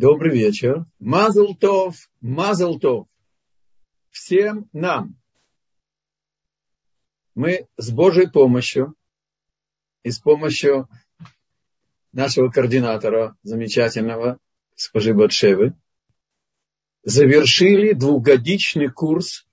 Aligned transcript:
Добрый 0.00 0.32
вечер. 0.32 0.86
Мазлтов, 0.98 2.10
Мазлтов. 2.22 3.06
Всем 4.08 4.66
нам. 4.72 5.20
Мы 7.34 7.68
с 7.76 7.90
Божьей 7.90 8.26
помощью 8.26 8.94
и 10.02 10.10
с 10.10 10.18
помощью 10.18 10.88
нашего 12.12 12.48
координатора 12.48 13.36
замечательного, 13.42 14.38
госпожи 14.72 15.12
Батшевы, 15.12 15.74
завершили 17.02 17.92
двухгодичный 17.92 18.88
курс 18.88 19.46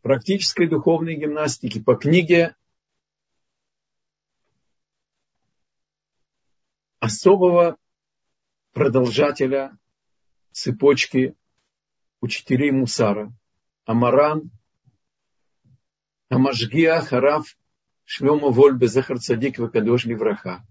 практической 0.00 0.68
духовной 0.68 1.14
гимнастики 1.14 1.80
по 1.80 1.94
книге 1.94 2.56
особого 6.98 7.78
продолжателя 8.72 9.78
цепочки 10.50 11.34
учителей 12.20 12.70
Мусара, 12.70 13.32
Амаран, 13.84 14.50
Амашгия, 16.28 17.00
Хараф, 17.00 17.56
Шлема 18.04 18.48
Вольбе, 18.48 18.88
Захар 18.88 19.18
Цадик, 19.18 19.58
Вакадош 19.58 20.04
Левраха. 20.04 20.64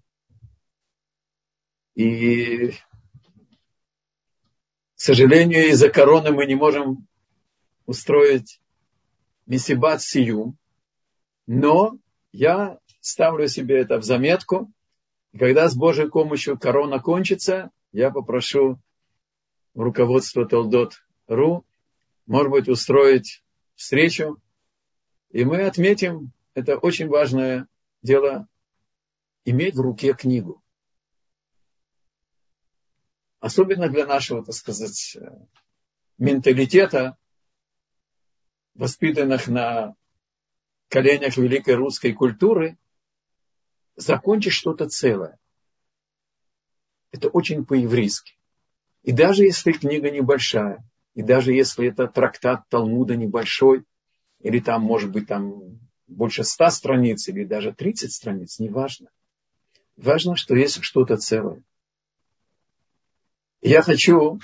И, 1.96 2.72
к 2.72 2.76
сожалению, 4.96 5.70
из-за 5.70 5.90
короны 5.90 6.32
мы 6.32 6.46
не 6.46 6.56
можем 6.56 7.08
устроить 7.86 8.62
Месибат 9.46 10.02
Сию, 10.02 10.56
но 11.48 11.98
я 12.32 12.80
ставлю 13.02 13.48
себе 13.48 13.80
это 13.80 13.98
в 13.98 14.04
заметку, 14.04 14.72
когда 15.38 15.68
с 15.68 15.76
Божьей 15.76 16.10
помощью 16.10 16.58
корона 16.58 17.00
кончится, 17.00 17.72
я 17.92 18.12
попрошу 18.12 18.80
руководство 19.74 20.48
Толдот.ру, 20.48 21.66
может 22.26 22.52
быть, 22.52 22.70
устроить 22.70 23.44
встречу, 23.76 24.42
и 25.30 25.44
мы 25.44 25.64
отметим, 25.64 26.32
это 26.54 26.78
очень 26.78 27.08
важное 27.08 27.68
дело, 28.02 28.48
иметь 29.46 29.76
в 29.76 29.82
руке 29.82 30.14
книгу. 30.14 30.62
Особенно 33.40 33.90
для 33.90 34.06
нашего, 34.06 34.46
так 34.46 34.54
сказать, 34.54 35.18
менталитета, 36.18 37.18
воспитанных 38.76 39.48
на 39.48 39.96
коленях 40.90 41.38
великой 41.38 41.76
русской 41.76 42.14
культуры, 42.14 42.78
закончить 43.96 44.54
что-то 44.54 44.88
целое. 44.88 45.40
Это 47.12 47.28
очень 47.30 47.66
по-еврейски. 47.66 48.38
И 49.04 49.12
даже 49.12 49.44
если 49.44 49.72
книга 49.72 50.10
небольшая, 50.12 50.84
и 51.14 51.22
даже 51.22 51.54
если 51.54 51.88
это 51.88 52.08
трактат 52.08 52.68
Талмуда 52.70 53.16
небольшой, 53.16 53.84
или 54.40 54.60
там, 54.60 54.82
может 54.82 55.12
быть, 55.12 55.28
там 55.28 55.80
больше 56.08 56.44
ста 56.44 56.70
страниц, 56.72 57.28
или 57.28 57.44
даже 57.44 57.74
30 57.74 58.12
страниц, 58.12 58.60
неважно. 58.60 59.10
Важно, 59.98 60.36
что 60.36 60.56
есть 60.56 60.82
что-то 60.84 61.18
целое. 61.18 61.64
Я 63.62 63.82
хочу 63.82 64.40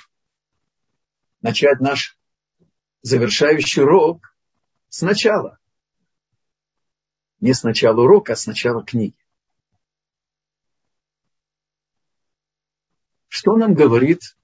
начать 1.41 1.79
наш 1.79 2.17
завершающий 3.01 3.83
урок 3.83 4.35
сначала. 4.89 5.57
Не 7.39 7.53
сначала 7.53 8.01
урока, 8.01 8.33
а 8.33 8.35
сначала 8.35 8.83
книги. 8.83 9.15
Что 13.37 13.55
нам 13.55 13.75
говорит 13.75 14.35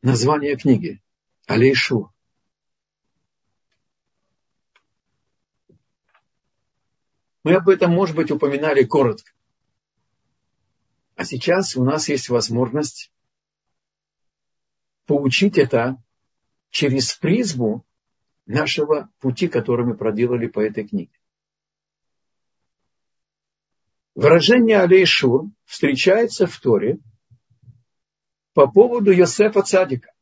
название 0.00 0.56
книги? 0.56 1.02
Алейшу. 1.46 2.10
Мы 7.44 7.52
об 7.52 7.68
этом, 7.68 7.90
может 7.90 8.16
быть, 8.16 8.30
упоминали 8.30 8.84
коротко. 8.84 9.30
А 11.16 11.26
сейчас 11.26 11.76
у 11.76 11.84
нас 11.84 12.08
есть 12.08 12.30
возможность 12.30 13.12
поучить 15.04 15.58
это 15.58 16.02
через 16.70 17.12
призму 17.12 17.84
нашего 18.46 19.10
пути, 19.18 19.48
который 19.48 19.84
мы 19.84 19.98
проделали 19.98 20.46
по 20.46 20.60
этой 20.60 20.88
книге. 20.88 21.12
Выражение 24.14 24.80
Алейшур 24.80 25.50
встречается 25.66 26.46
в 26.46 26.58
Торе 26.58 27.00
по 28.52 28.66
поводу 28.70 29.12
Йосефа 29.12 29.62
Цадика. 29.62 30.12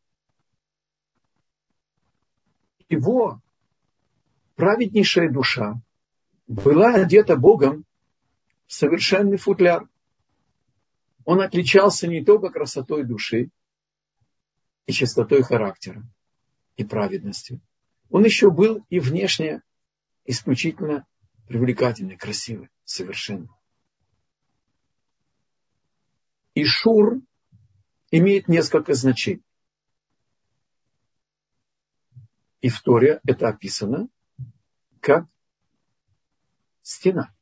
Его 2.88 3.40
праведнейшая 4.56 5.30
душа 5.30 5.80
была 6.46 6.94
одета 6.94 7.36
Богом 7.36 7.84
в 8.66 8.72
совершенный 8.72 9.36
футляр. 9.36 9.88
Он 11.24 11.40
отличался 11.40 12.06
не 12.08 12.24
только 12.24 12.50
красотой 12.50 13.04
души 13.04 13.50
и 14.86 14.92
чистотой 14.92 15.42
характера 15.42 16.02
и 16.76 16.84
праведностью. 16.84 17.60
Он 18.10 18.24
еще 18.24 18.50
был 18.50 18.84
и 18.88 19.00
внешне 19.00 19.62
исключительно 20.24 21.06
привлекательный, 21.46 22.16
красивый, 22.16 22.70
совершенный. 22.84 23.48
И 26.54 26.64
Шур 26.64 27.20
имеет 28.10 28.48
несколько 28.48 28.94
значений. 28.94 29.44
И 32.60 32.68
в 32.68 32.80
Торе 32.82 33.20
это 33.24 33.48
описано 33.48 34.08
как 35.00 35.26
стена. 36.82 37.32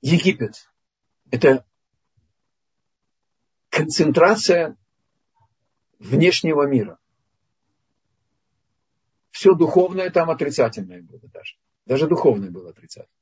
Египет– 0.00 0.70
это 1.30 1.66
концентрация 3.70 4.76
внешнего 5.98 6.66
мира. 6.66 6.98
Все 9.30 9.54
духовное 9.54 10.10
там 10.10 10.30
отрицательное 10.30 11.02
было 11.02 11.28
даже. 11.28 11.56
Даже 11.84 12.06
духовное 12.06 12.50
было 12.50 12.70
отрицательное. 12.70 13.15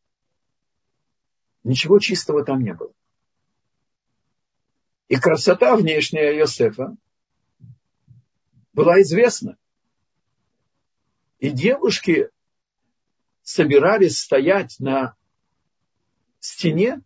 Ничего 1.64 1.98
чистого 1.98 2.44
там 2.44 2.62
не 2.62 2.74
было. 2.74 2.92
И 5.08 5.16
красота 5.16 5.76
внешняя 5.76 6.36
Иосифа 6.36 6.96
была 8.74 9.00
известна. 9.00 9.56
И 11.38 11.50
девушки 11.50 12.30
собирались 13.42 14.18
стоять 14.18 14.76
на 14.78 15.16
стене, 16.38 17.02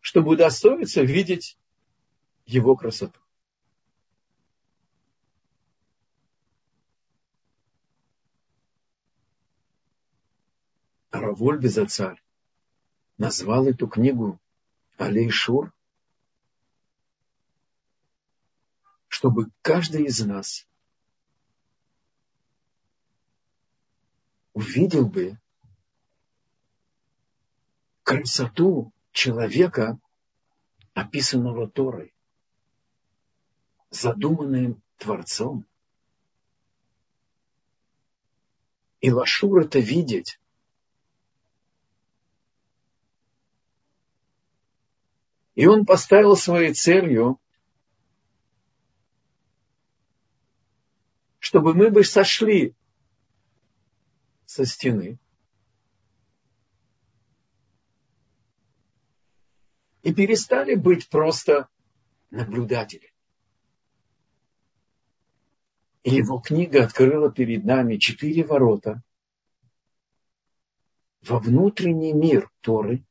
чтобы 0.00 0.32
удостоиться 0.32 1.02
видеть 1.02 1.58
его 2.44 2.76
красоту. 2.76 3.20
Раволь 11.10 11.58
Безацарь 11.58 12.22
назвал 13.20 13.68
эту 13.68 13.86
книгу 13.86 14.40
Алейшур, 14.96 15.74
чтобы 19.08 19.50
каждый 19.60 20.06
из 20.06 20.24
нас 20.24 20.66
увидел 24.54 25.06
бы 25.06 25.38
красоту 28.04 28.90
человека, 29.12 29.98
описанного 30.94 31.68
Торой, 31.68 32.14
задуманным 33.90 34.82
Творцом. 34.96 35.66
И 39.02 39.10
Лашур 39.12 39.60
это 39.60 39.78
видеть 39.78 40.39
И 45.60 45.66
он 45.66 45.84
поставил 45.84 46.36
своей 46.36 46.72
целью, 46.72 47.38
чтобы 51.38 51.74
мы 51.74 51.90
бы 51.90 52.02
сошли 52.02 52.74
со 54.46 54.64
стены 54.64 55.18
и 60.02 60.14
перестали 60.14 60.76
быть 60.76 61.10
просто 61.10 61.68
наблюдателями. 62.30 63.12
И 66.04 66.14
его 66.14 66.38
книга 66.38 66.84
открыла 66.84 67.30
перед 67.30 67.66
нами 67.66 67.98
четыре 67.98 68.44
ворота 68.44 69.02
во 71.20 71.38
внутренний 71.38 72.14
мир 72.14 72.50
Торы– 72.62 73.04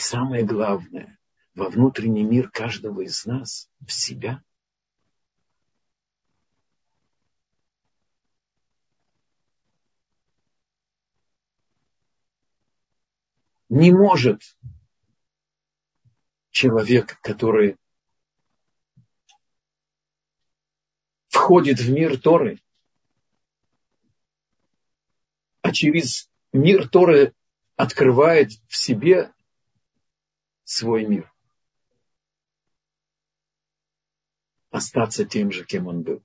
Самое 0.00 0.46
главное, 0.46 1.18
во 1.54 1.68
внутренний 1.68 2.22
мир 2.22 2.50
каждого 2.50 3.02
из 3.02 3.26
нас, 3.26 3.68
в 3.86 3.92
себя. 3.92 4.42
Не 13.68 13.92
может 13.92 14.56
человек, 16.50 17.20
который 17.20 17.76
входит 21.28 21.78
в 21.78 21.90
мир 21.90 22.18
Торы, 22.18 22.58
а 25.60 25.72
через 25.72 26.30
мир 26.54 26.88
Торы 26.88 27.34
открывает 27.76 28.52
в 28.66 28.74
себе 28.74 29.30
свой 30.70 31.04
мир. 31.04 31.32
Остаться 34.70 35.24
тем 35.24 35.50
же, 35.50 35.64
кем 35.64 35.88
он 35.88 36.02
был. 36.02 36.22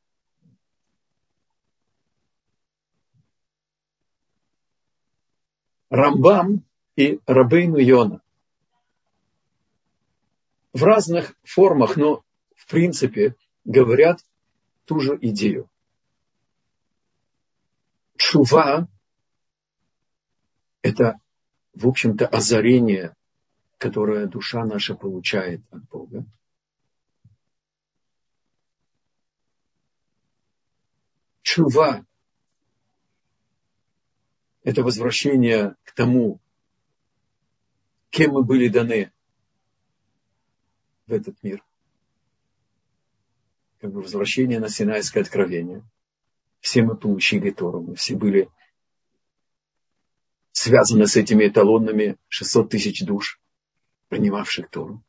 Рамбам 5.89 6.63
и 6.95 7.19
Рабейну 7.25 7.77
Йона 7.77 8.21
в 10.73 10.83
разных 10.83 11.35
формах, 11.43 11.95
но 11.95 12.23
в 12.55 12.67
принципе 12.67 13.35
говорят 13.63 14.19
ту 14.85 14.99
же 14.99 15.17
идею. 15.21 15.69
Шува– 18.17 18.87
это, 20.83 21.19
в 21.73 21.87
общем-то, 21.87 22.27
озарение 22.27 23.15
которое 23.77 24.27
душа 24.27 24.65
наша 24.65 24.95
получает 24.95 25.61
от 25.71 25.83
Бога. 25.89 26.25
Чува– 31.41 32.05
это 34.63 34.83
возвращение 34.83 35.75
к 35.83 35.93
тому, 35.93 36.39
кем 38.09 38.31
мы 38.31 38.43
были 38.43 38.67
даны 38.67 39.11
в 41.05 41.13
этот 41.13 41.41
мир. 41.43 41.63
Как 43.79 43.91
бы 43.91 44.01
возвращение 44.01 44.59
на 44.59 44.69
Синайское 44.69 45.21
откровение. 45.21 45.83
Все 46.61 46.81
мы 46.81 46.97
получили 46.97 47.51
Тору, 47.51 47.81
мы 47.81 47.95
все 47.95 48.15
были 48.15 48.49
связаны 50.51 51.05
с 51.05 51.15
этими 51.15 51.47
эталонными 51.47 52.17
600 52.29 52.69
тысяч 52.71 53.05
душ 53.05 53.39
принимавших 54.09 54.69
Тору. 54.69 55.03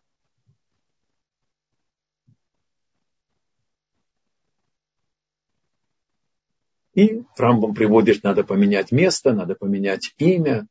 И 6.94 7.24
Рамбам 7.36 7.74
приводит, 7.74 8.22
надо 8.22 8.42
поменять 8.42 8.90
место, 8.90 9.34
надо 9.34 9.54
поменять 9.54 10.14
имя. 10.16 10.66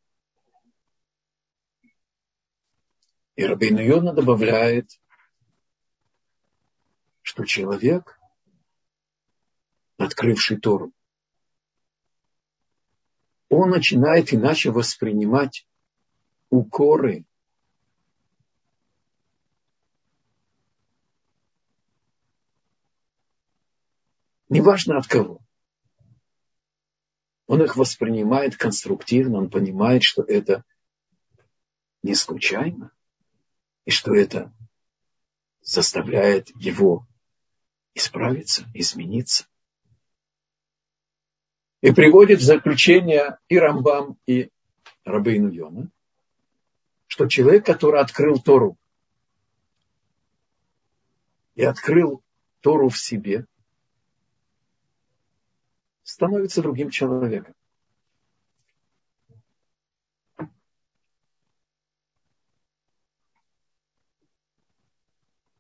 И 3.36 3.45
Рабейн 3.45 3.77
Йона 3.77 4.12
добавляет, 4.12 4.89
что 7.21 7.44
человек, 7.45 8.19
открывший 9.98 10.60
Тору, 10.60 10.92
он 13.50 13.69
начинает 13.69 14.33
иначе 14.33 14.71
воспринимать 14.71 15.68
укоры 16.50 17.25
Неважно 24.56 24.98
от 24.98 25.06
кого. 25.06 25.42
Он 27.46 27.62
их 27.62 27.75
воспринимает 27.75 28.56
конструктивно, 28.56 29.40
он 29.40 29.50
понимает, 29.50 30.04
что 30.04 30.22
это 30.22 30.63
не 32.04 32.16
случайно, 32.16 32.94
и 33.84 33.92
что 33.92 34.16
это 34.16 34.54
заставляет 35.60 36.52
его 36.56 37.06
исправиться, 37.96 38.63
измениться. 38.74 39.46
И 41.81 41.92
приводит 41.92 42.40
в 42.40 42.46
заключение 42.46 43.38
и 43.50 43.60
Рамбам, 43.60 44.18
и 44.25 44.52
Рабейну 45.04 45.50
Йона, 45.50 45.92
что 47.07 47.28
человек, 47.28 47.66
который 47.66 48.00
открыл 48.00 48.40
Тору 48.40 48.78
и 51.56 51.63
открыл 51.63 52.24
Тору 52.62 52.88
в 52.88 52.98
себе, 52.98 53.48
становится 56.06 56.62
другим 56.62 56.92
человеком. 56.92 57.54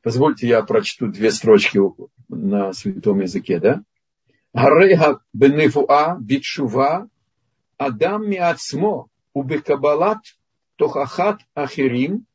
Позвольте, 0.01 0.47
я 0.47 0.61
прочту 0.61 1.07
две 1.07 1.31
строчки 1.31 1.79
на 2.29 2.73
святом 2.73 3.21
языке, 3.21 3.59
да? 3.59 3.83
Гареха 4.53 5.19
бенефуа 5.33 6.17
бичува 6.19 7.09
адам 7.77 8.29
миацмо 8.29 9.09
убекабалат 9.33 10.19
тохахат 10.75 11.41
ахирим 11.55 12.27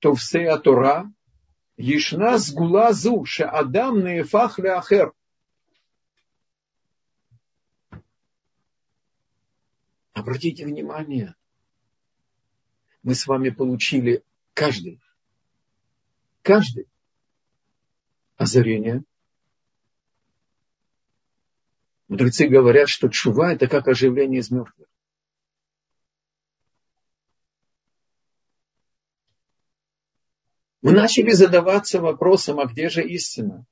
товсе 0.00 0.44
атора 0.46 1.10
ешна 1.78 2.36
сгула 2.36 2.92
зу 2.92 3.24
ше 3.24 3.44
адам 3.44 4.04
неефах 4.04 4.58
ахер 4.58 5.12
Обратите 10.18 10.66
внимание, 10.66 11.36
мы 13.04 13.14
с 13.14 13.28
вами 13.28 13.50
получили 13.50 14.24
каждый, 14.52 15.00
каждый 16.42 16.88
озарение. 18.34 19.04
Мудрецы 22.08 22.48
говорят, 22.48 22.88
что 22.88 23.08
чува– 23.08 23.52
это 23.54 23.68
как 23.68 23.86
оживление 23.86 24.40
из 24.40 24.50
мертвых. 24.50 24.88
Мы 30.82 30.90
начали 30.90 31.30
задаваться 31.30 32.00
вопросом, 32.00 32.58
а 32.58 32.66
где 32.66 32.88
же 32.88 33.06
истина? 33.06 33.64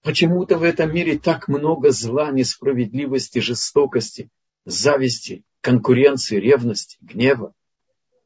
Почему-то 0.00 0.58
в 0.58 0.64
этом 0.64 0.92
мире 0.92 1.20
так 1.20 1.46
много 1.46 1.92
зла, 1.92 2.32
несправедливости, 2.32 3.38
жестокости– 3.38 4.28
зависти, 4.64 5.44
конкуренции, 5.60 6.36
ревности, 6.36 6.98
гнева. 7.00 7.54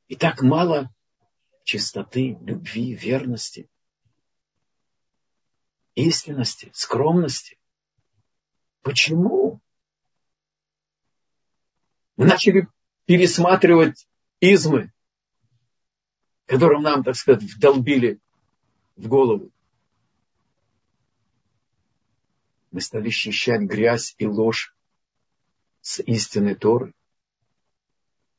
И 0.09 0.17
так 0.17 0.43
мало 0.43 0.93
чистоты, 1.65 2.39
любви, 2.41 2.95
верности, 2.95 3.69
истинности, 5.95 6.71
скромности. 6.75 7.59
Почему? 8.83 9.61
Мы 12.17 12.27
начали 12.27 12.69
пересматривать 13.07 14.07
измы, 14.41 14.93
которым 16.47 16.83
нам, 16.83 17.03
так 17.03 17.17
сказать, 17.17 17.43
вдолбили 17.43 18.21
в 18.95 19.09
голову. 19.09 19.51
Мы 22.71 22.81
стали 22.81 23.11
счищать 23.11 23.63
грязь 23.63 24.15
и 24.19 24.27
ложь 24.27 24.76
с 25.87 26.01
истины 26.01 26.57
Торы. 26.57 26.93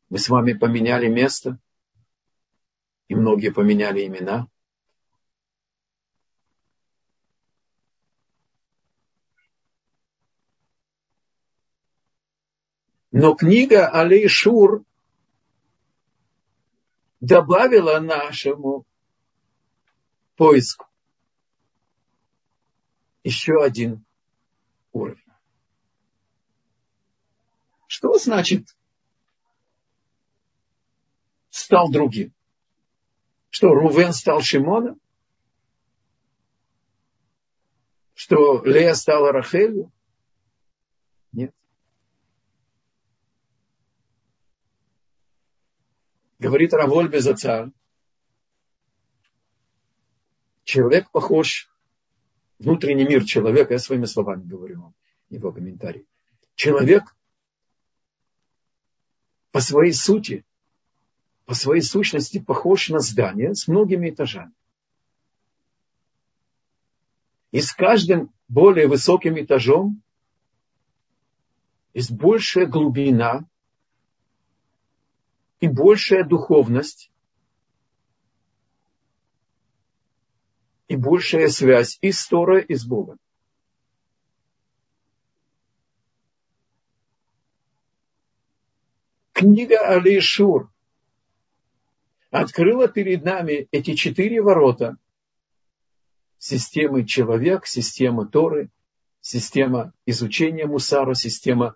Мы 0.10 0.18
с 0.18 0.28
вами 0.28 0.52
поменяли 0.52 1.08
место, 1.08 1.58
и 3.08 3.16
многие 3.16 3.54
поменяли 3.54 4.06
имена. 4.06 4.50
Но 13.12 13.34
книга 13.34 13.88
Алейшур 13.88 14.84
добавила 17.22 18.02
нашему 18.02 18.86
поиску 20.36 20.86
еще 23.24 23.64
один 23.64 24.04
уровень. 24.92 25.27
Что 27.98 28.14
значит 28.20 28.78
стал 31.50 31.90
другим? 31.90 32.32
Что 33.50 33.70
Рувен 33.70 34.14
стал 34.14 34.42
Шимоном? 34.42 35.02
Что 38.14 38.64
Лея 38.64 38.94
стала 38.94 39.32
Рахелью? 39.32 39.92
Нет. 41.32 41.56
говорит 46.38 46.72
Раволь 46.76 47.10
Безацар, 47.10 47.72
человек 50.66 51.10
похож, 51.10 51.68
внутренний 52.60 53.06
мир 53.06 53.26
человека, 53.26 53.74
я 53.74 53.80
своими 53.80 54.06
словами 54.06 54.44
говорю 54.44 54.82
вам, 54.82 54.96
его 55.30 55.52
комментарий. 55.52 56.06
Человек 56.54 57.17
по 59.52 59.60
своей 59.60 59.94
сути, 59.94 60.46
по 61.46 61.54
своей 61.54 61.82
сущности 61.82 62.40
похож 62.40 62.90
на 62.90 63.00
здание 63.00 63.56
с 63.56 63.68
многими 63.68 64.10
этажами. 64.10 64.52
И 67.52 67.62
с 67.62 67.72
каждым 67.72 68.32
более 68.48 68.88
высоким 68.88 69.40
этажом 69.40 70.02
есть 71.94 72.12
большая 72.12 72.66
глубина 72.66 73.48
и 75.60 75.68
большая 75.68 76.24
духовность, 76.24 77.12
и 80.88 80.96
большая 80.96 81.48
связь 81.48 81.98
и 82.02 82.12
с 82.12 82.28
Торой, 82.28 82.64
и 82.64 82.76
с 82.76 82.86
Богом. 82.86 83.18
Книга 89.38 89.78
Алишур 89.88 90.74
открыла 92.32 92.88
перед 92.88 93.24
нами 93.24 93.68
эти 93.70 93.94
четыре 93.94 94.42
ворота 94.42 94.98
системы 96.40 97.06
человек, 97.06 97.68
системы 97.68 98.28
Торы, 98.28 98.72
система 99.22 99.94
изучения 100.08 100.66
Мусара, 100.66 101.14
система 101.14 101.76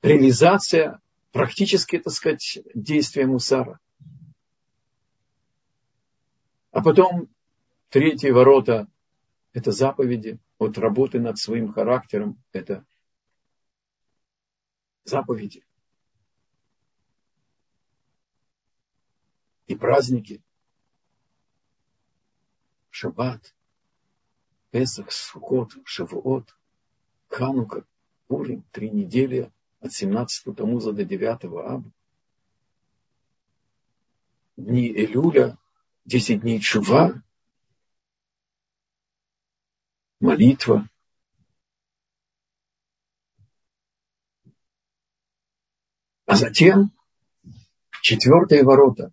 реализация, 0.00 1.02
практически, 1.32 1.98
так 1.98 2.14
сказать, 2.14 2.60
действия 2.74 3.26
Мусара. 3.26 3.78
А 6.70 6.82
потом 6.82 7.28
третьи 7.90 8.30
ворота– 8.30 8.88
это 9.52 9.70
заповеди, 9.70 10.38
от 10.56 10.78
работы 10.78 11.20
над 11.20 11.36
своим 11.36 11.74
характером– 11.74 12.42
это 12.52 12.86
заповеди. 15.04 15.62
И 19.66 19.74
праздники. 19.74 20.42
Шаббат, 22.90 23.54
Песах, 24.70 25.12
Сукот, 25.12 25.72
Шавуот, 25.84 26.56
Ханука, 27.28 27.84
Пурим, 28.26 28.62
три 28.72 28.90
недели 28.90 29.52
от 29.80 29.92
17 29.92 30.56
Тамуза 30.56 30.92
до 30.92 31.04
9 31.04 31.44
Аба. 31.44 31.84
Дни 34.56 34.88
Элюля, 34.88 35.58
10 36.06 36.40
дней 36.40 36.60
Чува, 36.60 37.22
молитва. 40.20 40.88
А 46.24 46.34
затем 46.34 46.90
четвертые 48.00 48.64
ворота. 48.64 49.12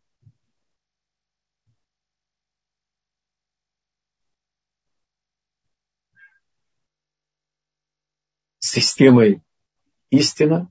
Системой 8.75 9.39
истина, 10.09 10.67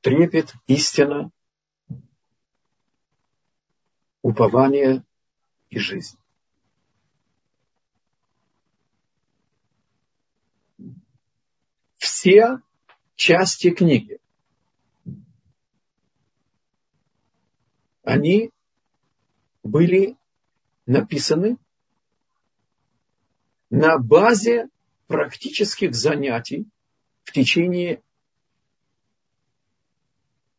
трепет, 0.00 0.54
истина, 0.66 1.30
упование 4.22 5.04
и 5.68 5.78
жизнь. 5.78 6.16
Все 11.98 12.62
части 13.14 13.68
книги, 13.68 14.18
они 18.02 18.50
были 19.62 20.16
написаны 20.86 21.58
на 23.68 23.98
базе 23.98 24.70
практических 25.08 25.94
занятий, 25.94 26.68
в 27.24 27.32
течение 27.32 28.02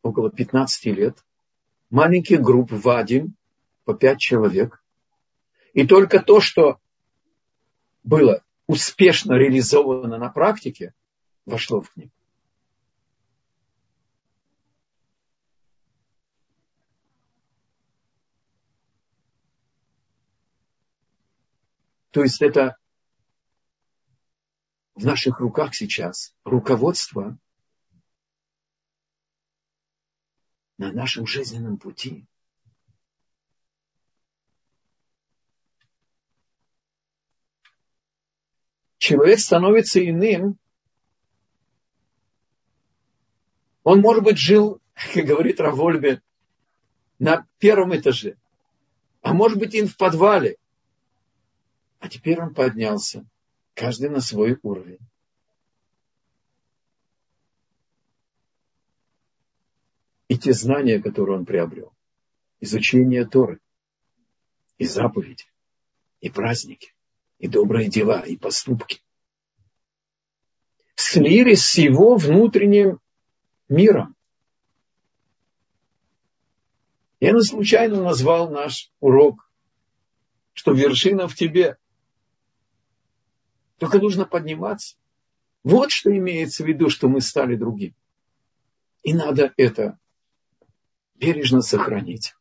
около 0.02 0.30
15 0.30 0.86
лет 0.86 1.24
маленьких 1.88 2.40
групп 2.40 2.70
вадим 2.70 3.36
по 3.84 3.94
пять 3.94 4.18
человек. 4.18 4.84
И 5.72 5.86
только 5.86 6.20
то, 6.20 6.40
что 6.40 6.80
было 8.02 8.44
успешно 8.66 9.34
реализовано 9.34 10.18
на 10.18 10.28
практике, 10.28 10.94
вошло 11.46 11.80
в 11.80 11.90
книгу. 11.90 12.12
То 22.10 22.22
есть 22.22 22.42
это 22.42 22.79
в 25.00 25.06
наших 25.06 25.40
руках 25.40 25.74
сейчас 25.74 26.34
руководство 26.44 27.38
на 30.76 30.92
нашем 30.92 31.26
жизненном 31.26 31.78
пути. 31.78 32.26
Человек 38.98 39.38
становится 39.38 40.06
иным. 40.06 40.58
Он, 43.82 44.00
может 44.00 44.22
быть, 44.22 44.36
жил, 44.36 44.82
как 45.14 45.24
говорит 45.24 45.60
Равольбе, 45.60 46.20
на 47.18 47.46
первом 47.58 47.96
этаже, 47.96 48.36
а 49.22 49.32
может 49.32 49.58
быть, 49.58 49.74
и 49.74 49.82
в 49.82 49.96
подвале. 49.96 50.58
А 52.00 52.08
теперь 52.10 52.38
он 52.38 52.54
поднялся 52.54 53.26
Каждый 53.80 54.10
на 54.10 54.20
свой 54.20 54.58
уровень. 54.62 54.98
И 60.28 60.36
те 60.36 60.52
знания, 60.52 61.00
которые 61.00 61.38
он 61.38 61.46
приобрел, 61.46 61.90
изучение 62.60 63.26
Торы, 63.26 63.58
и 64.76 64.84
заповеди, 64.84 65.46
и 66.20 66.28
праздники, 66.28 66.94
и 67.38 67.48
добрые 67.48 67.88
дела, 67.88 68.20
и 68.20 68.36
поступки, 68.36 69.00
слились 70.94 71.64
с 71.64 71.78
его 71.78 72.16
внутренним 72.16 73.00
миром. 73.70 74.14
Я 77.18 77.32
не 77.32 77.42
случайно 77.42 78.02
назвал 78.02 78.50
наш 78.50 78.92
урок, 79.00 79.50
что 80.52 80.72
вершина 80.72 81.28
в 81.28 81.34
тебе. 81.34 81.78
Только 83.80 83.98
нужно 83.98 84.26
подниматься. 84.26 84.98
Вот 85.62 85.90
что 85.90 86.14
имеется 86.14 86.62
в 86.62 86.66
виду, 86.66 86.90
что 86.90 87.08
мы 87.08 87.22
стали 87.22 87.56
другим. 87.56 87.94
И 89.02 89.14
надо 89.14 89.54
это 89.56 89.98
бережно 91.14 91.62
сохранить. 91.62 92.34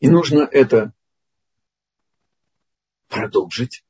И 0.00 0.08
нужно 0.08 0.48
это 0.50 0.94
продолжить. 3.08 3.84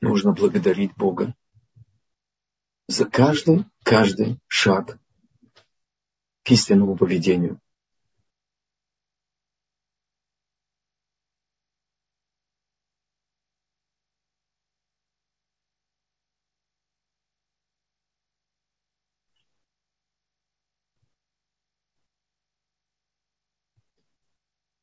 Нужно 0.00 0.32
благодарить 0.32 0.96
Бога 0.96 1.34
за 2.88 3.06
каждый, 3.06 3.64
каждый 3.82 4.38
шаг 4.48 4.98
к 6.42 6.50
истинному 6.50 6.96
поведению. 6.96 7.60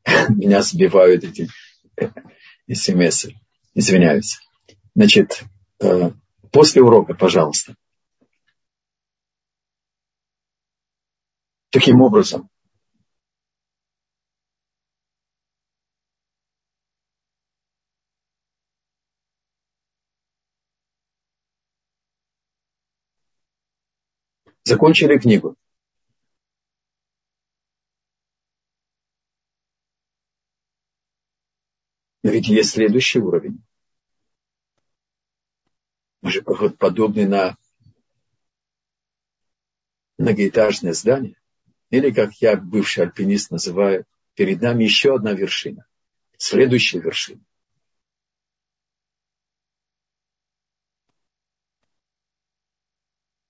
Меня 0.29 0.61
сбивают 0.61 1.23
эти 1.23 1.49
смс. 2.73 3.27
Извиняюсь. 3.73 4.39
Значит, 4.95 5.43
э, 5.81 6.11
после 6.51 6.81
урока, 6.81 7.13
пожалуйста. 7.13 7.75
таким 11.71 12.01
образом. 12.01 12.49
Закончили 24.63 25.17
книгу. 25.17 25.55
Но 32.21 32.31
ведь 32.31 32.47
есть 32.49 32.71
следующий 32.71 33.19
уровень. 33.19 33.63
Может, 36.21 36.45
подобный 36.77 37.25
на 37.25 37.57
многоэтажное 40.19 40.93
здание. 40.93 41.38
Или, 41.89 42.11
как 42.11 42.33
я, 42.35 42.55
бывший 42.55 43.05
альпинист, 43.05 43.51
называю, 43.51 44.05
перед 44.35 44.61
нами 44.61 44.83
еще 44.83 45.15
одна 45.15 45.33
вершина. 45.33 45.85
Следующая 46.37 46.99
вершина. 46.99 47.43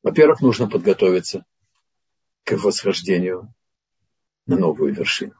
Во-первых, 0.01 0.41
нужно 0.41 0.69
подготовиться 0.69 1.45
к 2.45 2.53
восхождению 2.53 3.53
на 4.45 4.57
новую 4.57 4.95
вершину. 4.95 5.35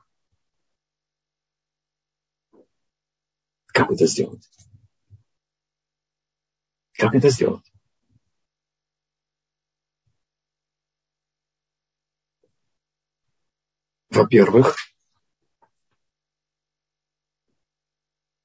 Как 3.67 3.89
это 3.91 4.05
сделать? 4.05 4.47
Как 6.91 7.15
это 7.15 7.29
сделать? 7.29 7.68
Во-первых, 14.09 14.75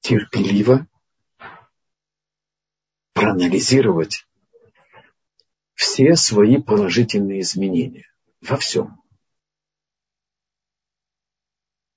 терпеливо 0.01 0.87
проанализировать 3.13 4.27
все 5.73 6.15
свои 6.15 6.61
положительные 6.61 7.41
изменения 7.41 8.07
во 8.41 8.57
всем. 8.57 9.01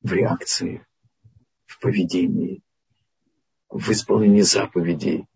В 0.00 0.12
реакции, 0.12 0.86
в 1.66 1.78
поведении, 1.80 2.62
в 3.68 3.90
исполнении 3.90 4.40
заповедей, 4.40 5.26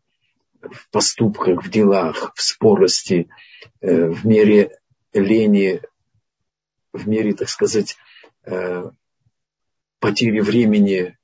в 0.63 0.89
поступках, 0.91 1.63
в 1.63 1.69
делах, 1.69 2.33
в 2.35 2.43
спорости, 2.43 3.29
э, 3.81 4.09
в 4.09 4.25
мере 4.25 4.79
лени, 5.13 5.83
в 6.93 7.07
мере, 7.07 7.35
так 7.35 7.51
сказать, 7.51 7.99
потери 8.45 10.41
времени. 10.41 11.17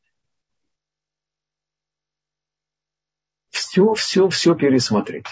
Все, 3.50 3.94
все, 3.94 4.28
все 4.28 4.54
пересмотреть. 4.54 5.26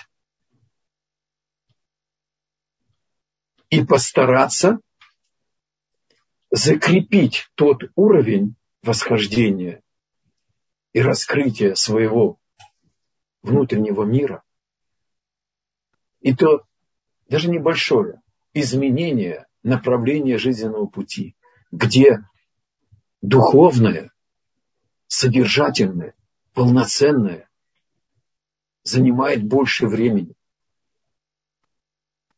И 3.70 3.84
постараться 3.84 4.80
закрепить 6.50 7.50
тот 7.54 7.82
уровень 7.94 8.56
восхождения 8.82 9.82
и 10.92 11.00
раскрытия 11.00 11.74
своего 11.74 12.38
внутреннего 13.42 14.04
мира, 14.04 14.42
и 16.20 16.34
то 16.34 16.66
даже 17.28 17.50
небольшое 17.50 18.22
изменение 18.54 19.46
направления 19.62 20.38
жизненного 20.38 20.86
пути, 20.86 21.36
где 21.76 22.26
духовное, 23.20 24.10
содержательное, 25.08 26.14
полноценное 26.54 27.50
занимает 28.82 29.44
больше 29.44 29.86
времени, 29.86 30.34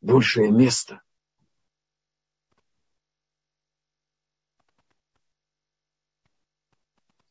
большее 0.00 0.50
место. 0.50 1.02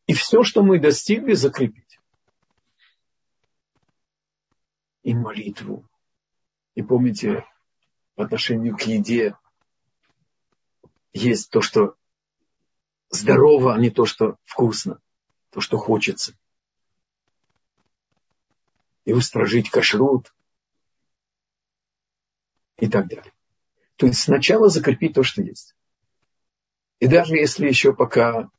И 0.06 0.14
все, 0.14 0.44
что 0.44 0.64
мы 0.64 0.80
достигли, 0.80 1.34
закрепить. 1.34 2.00
И 5.04 5.14
молитву. 5.14 5.86
И 6.76 6.82
помните, 6.82 7.46
по 8.16 8.24
отношению 8.24 8.78
к 8.78 8.84
еде 8.84 9.36
есть 11.14 11.50
то, 11.50 11.62
что 11.62 11.96
здорово, 13.10 13.76
а 13.76 13.80
не 13.80 13.90
то, 13.90 14.06
что 14.06 14.38
вкусно, 14.46 15.00
то, 15.52 15.62
что 15.62 15.78
хочется. 15.78 16.34
И 19.06 19.14
устражить 19.14 19.70
кашрут 19.70 20.34
и 22.78 22.88
так 22.88 23.08
далее. 23.08 23.34
То 23.96 24.06
есть 24.06 24.20
сначала 24.20 24.70
закрепить 24.70 25.14
то, 25.14 25.24
что 25.24 25.42
есть. 25.42 25.76
И 27.00 27.08
даже 27.08 27.36
если 27.36 27.68
еще 27.68 27.94
пока 27.94 28.50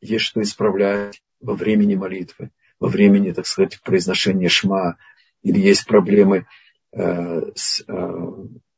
есть 0.00 0.24
что 0.24 0.42
исправлять 0.42 1.22
во 1.40 1.54
времени 1.54 1.94
молитвы, 1.94 2.50
во 2.78 2.88
времени, 2.88 3.32
так 3.32 3.46
сказать, 3.46 3.80
произношения 3.82 4.48
шма, 4.48 4.96
или 5.42 5.58
есть 5.58 5.86
проблемы 5.86 6.46
э, 6.92 7.52
с 7.54 7.82
э, 7.86 8.22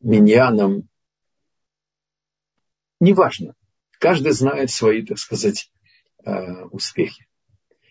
миньяном. 0.00 0.88
Неважно. 3.02 3.56
Каждый 3.98 4.30
знает 4.30 4.70
свои, 4.70 5.04
так 5.04 5.18
сказать, 5.18 5.72
э, 6.24 6.30
успехи. 6.66 7.26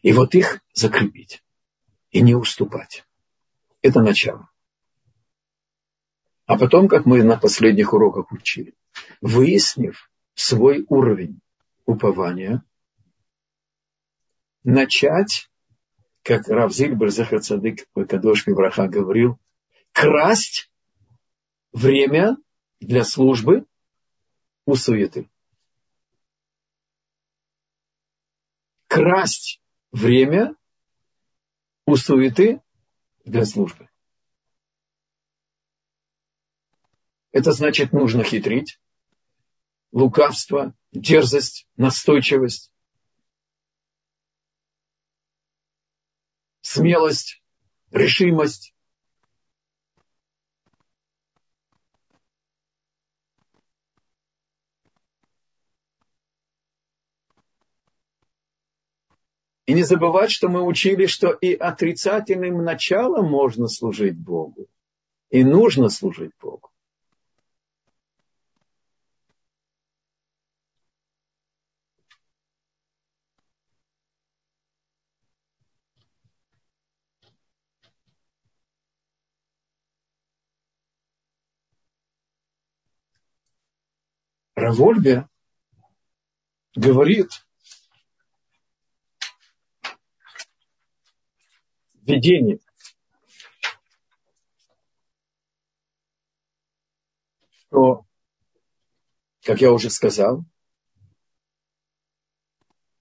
И 0.02 0.14
вот 0.14 0.36
их 0.36 0.62
закрепить 0.74 1.44
и 2.12 2.22
не 2.22 2.34
уступать. 2.34 3.06
Это 3.82 4.00
начало. 4.00 4.50
А 6.46 6.58
потом, 6.58 6.88
как 6.88 7.06
мы 7.06 7.24
на 7.24 7.36
последних 7.36 7.92
уроках 7.92 8.32
учили, 8.32 8.74
выяснив 9.20 10.10
свой 10.34 10.86
уровень 10.88 11.42
упования, 11.86 12.64
начать, 14.64 15.50
как 16.24 16.48
Рав 16.48 16.72
Зильбер 16.72 17.10
Захарцадык 17.10 17.86
Кадош 17.94 18.46
Браха 18.48 18.88
говорил, 18.88 19.38
красть 19.92 20.72
время 21.74 22.38
для 22.80 23.04
службы 23.04 23.66
у 24.72 24.76
суеты. 24.76 25.30
Красть 28.88 29.62
время 29.92 30.56
у 31.86 31.98
суеты 31.98 32.62
для 33.26 33.44
службы. 33.44 33.90
Это 37.34 37.52
значит, 37.52 37.92
нужно 37.92 38.24
хитрить, 38.24 38.80
лукавство, 39.92 40.74
дерзость, 40.94 41.68
настойчивость, 41.76 42.72
смелость, 46.62 47.44
решимость. 47.92 48.74
И 59.72 59.74
не 59.74 59.84
забывать, 59.84 60.32
что 60.32 60.50
мы 60.50 60.64
учили, 60.64 61.06
что 61.06 61.32
и 61.32 61.54
отрицательным 61.54 62.62
началом 62.62 63.32
можно 63.32 63.70
служить 63.70 64.18
Богу. 64.18 64.68
И 65.30 65.46
нужно 65.46 65.88
служить 65.88 66.34
Богу. 66.42 66.70
Равольбе 84.54 85.30
говорит 86.76 87.30
видение, 92.12 92.60
что, 97.68 98.06
как 99.44 99.62
я 99.62 99.72
уже 99.72 99.90
сказал, 99.90 100.44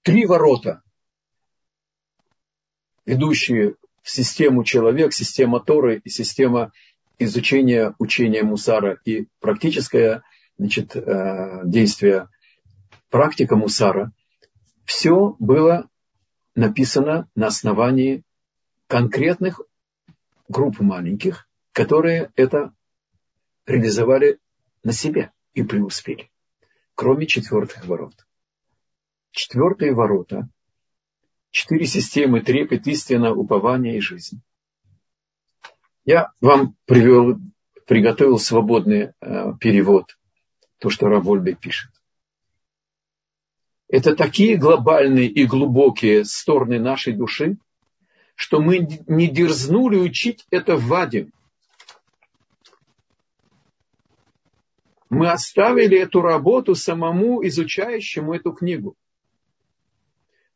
три 0.03 0.25
ворота, 0.25 0.81
ведущие 3.05 3.75
в 4.01 4.09
систему 4.09 4.63
человек, 4.63 5.13
система 5.13 5.59
Торы 5.59 6.01
и 6.03 6.09
система 6.09 6.71
изучения 7.19 7.93
учения 7.99 8.43
Мусара. 8.43 8.99
И 9.05 9.27
практическая 9.39 10.23
значит, 10.57 10.95
э, 10.95 11.61
действия 11.65 12.29
практика 13.09 13.55
Мусара, 13.55 14.11
все 14.85 15.35
было 15.39 15.89
написано 16.55 17.29
на 17.35 17.47
основании 17.47 18.23
конкретных 18.91 19.61
групп 20.49 20.81
маленьких, 20.81 21.47
которые 21.71 22.29
это 22.35 22.73
реализовали 23.65 24.37
на 24.83 24.91
себя 24.91 25.31
и 25.53 25.63
преуспели. 25.63 26.29
Кроме 26.93 27.25
четвертых 27.25 27.85
ворот. 27.85 28.27
Четвертые 29.31 29.93
ворота, 29.93 30.49
четыре 31.51 31.85
системы 31.85 32.41
трепет, 32.41 32.85
истина, 32.85 33.33
упование 33.33 33.95
и 33.95 34.01
жизнь. 34.01 34.41
Я 36.03 36.33
вам 36.41 36.75
привел, 36.83 37.39
приготовил 37.87 38.39
свободный 38.39 39.13
э, 39.21 39.53
перевод, 39.61 40.17
то, 40.79 40.89
что 40.89 41.07
Равольбе 41.07 41.55
пишет. 41.55 41.91
Это 43.87 44.17
такие 44.17 44.57
глобальные 44.57 45.29
и 45.29 45.45
глубокие 45.45 46.25
стороны 46.25 46.77
нашей 46.77 47.13
души, 47.13 47.57
что 48.35 48.59
мы 48.61 48.79
не 49.07 49.27
дерзнули 49.27 49.97
учить 49.97 50.45
это 50.49 50.75
в 50.75 50.85
Ваде. 50.85 51.29
Мы 55.09 55.29
оставили 55.29 55.97
эту 55.99 56.21
работу 56.21 56.73
самому 56.73 57.45
изучающему 57.45 58.33
эту 58.33 58.53
книгу. 58.53 58.95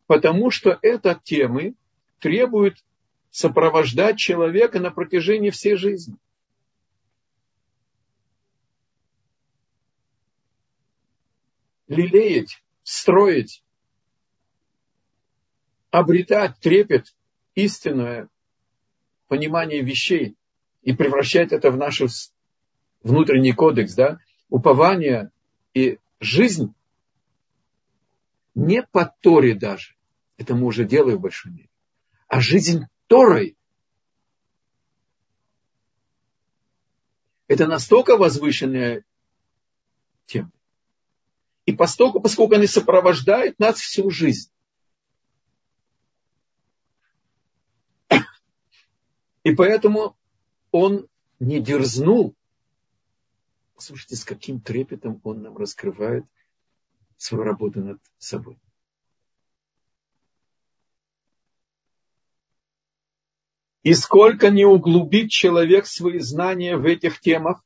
Потому 0.08 0.50
что 0.50 0.80
это 0.82 1.20
темы 1.22 1.76
требуют 2.20 2.84
сопровождать 3.32 4.18
человека 4.18 4.80
на 4.80 4.92
протяжении 4.92 5.50
всей 5.50 5.76
жизни. 5.76 6.16
Лелеять, 11.88 12.64
строить, 12.84 13.62
обретать 15.92 16.58
трепет, 16.60 17.14
истинное 17.56 18.30
понимание 19.28 19.82
вещей 19.82 20.36
и 20.82 20.94
превращать 20.94 21.52
это 21.52 21.72
в 21.72 21.78
наш 21.78 22.02
внутренний 23.02 23.54
кодекс, 23.54 23.96
да, 23.96 24.20
упование 24.50 25.32
и 25.74 26.00
жизнь 26.20 26.74
не 28.54 28.84
по 28.84 29.06
Торе 29.22 29.56
даже, 29.56 29.96
это 30.38 30.56
мы 30.56 30.68
уже 30.68 30.86
делаем 30.86 31.18
в 31.18 31.22
большой 31.22 31.52
мере, 31.52 31.70
а 32.28 32.39
жизнь 32.39 32.86
Торой. 33.08 33.58
Это 37.48 37.68
настолько 37.68 38.18
возвышенная 38.18 39.04
тема. 40.26 40.52
И 41.65 41.74
поскольку, 41.74 42.20
поскольку 42.20 42.56
они 42.56 42.68
сопровождают 42.68 43.60
нас 43.60 43.80
всю 43.80 44.10
жизнь. 44.10 44.52
И 49.46 49.54
поэтому 49.54 50.18
он 50.72 51.08
не 51.40 51.62
дерзнул. 51.62 52.36
Слушайте, 53.78 54.16
с 54.16 54.26
каким 54.26 54.60
трепетом 54.60 55.22
он 55.24 55.44
нам 55.44 55.56
раскрывает 55.56 56.26
свою 57.18 57.44
работу 57.44 57.82
над 57.82 58.02
собой. 58.18 58.60
И 63.84 63.94
сколько 63.94 64.50
не 64.50 64.66
углубит 64.66 65.30
человек 65.30 65.86
свои 65.86 66.18
знания 66.18 66.76
в 66.76 66.86
этих 66.86 67.20
темах, 67.20 67.64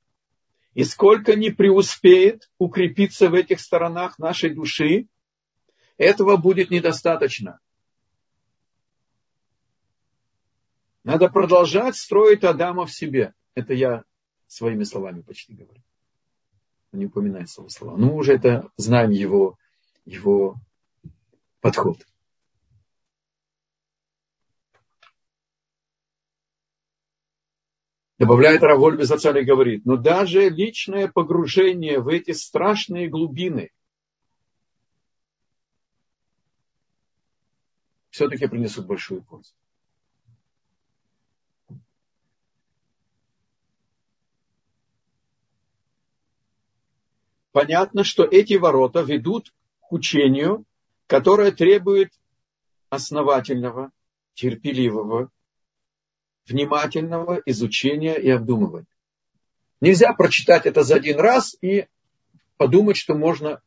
и 0.74 0.84
сколько 0.84 1.36
не 1.38 1.50
преуспеет 1.50 2.52
укрепиться 2.58 3.30
в 3.30 3.34
этих 3.34 3.62
сторонах 3.62 4.20
нашей 4.20 4.50
души, 4.50 5.08
этого 5.96 6.36
будет 6.36 6.72
недостаточно. 6.72 7.62
Надо 11.10 11.28
продолжать 11.28 11.96
строить 11.96 12.44
Адама 12.44 12.86
в 12.86 12.92
себе. 12.92 13.34
Это 13.56 13.74
я 13.74 14.04
своими 14.46 14.84
словами 14.84 15.22
почти 15.22 15.56
говорю. 15.56 15.82
Не 16.92 17.08
упоминаю 17.08 17.48
слово 17.48 17.70
слова. 17.70 17.98
Мы 17.98 18.14
уже 18.14 18.36
это 18.36 18.70
знаем 18.78 19.10
его, 19.10 19.58
его 20.06 20.58
подход. 21.62 22.06
Добавляет 28.20 28.62
Раволь 28.62 28.96
Безацали 28.96 29.42
говорит, 29.44 29.86
но 29.86 29.98
даже 29.98 30.48
личное 30.48 31.08
погружение 31.08 32.00
в 32.00 32.08
эти 32.08 32.34
страшные 32.34 33.10
глубины 33.10 33.72
все-таки 38.12 38.46
принесут 38.46 38.86
большую 38.86 39.24
пользу. 39.24 39.56
Понятно, 47.52 48.04
что 48.04 48.24
эти 48.24 48.54
ворота 48.54 49.02
ведут 49.02 49.54
к 49.82 49.92
учению, 49.92 50.66
которое 51.08 51.52
требует 51.52 52.12
основательного, 52.90 53.92
терпеливого, 54.36 55.32
внимательного 56.48 57.42
изучения 57.46 58.16
и 58.16 58.30
обдумывания. 58.30 58.88
Нельзя 59.82 60.14
прочитать 60.14 60.66
это 60.66 60.84
за 60.84 60.96
один 60.96 61.20
раз 61.20 61.56
и 61.62 61.88
подумать, 62.58 62.98
что 62.98 63.16
можно 63.16 63.62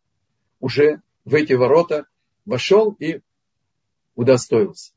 уже 0.60 1.00
в 1.24 1.34
эти 1.34 1.54
ворота 1.54 2.06
вошел 2.44 2.92
и 2.98 3.20
удостоился. 4.14 4.92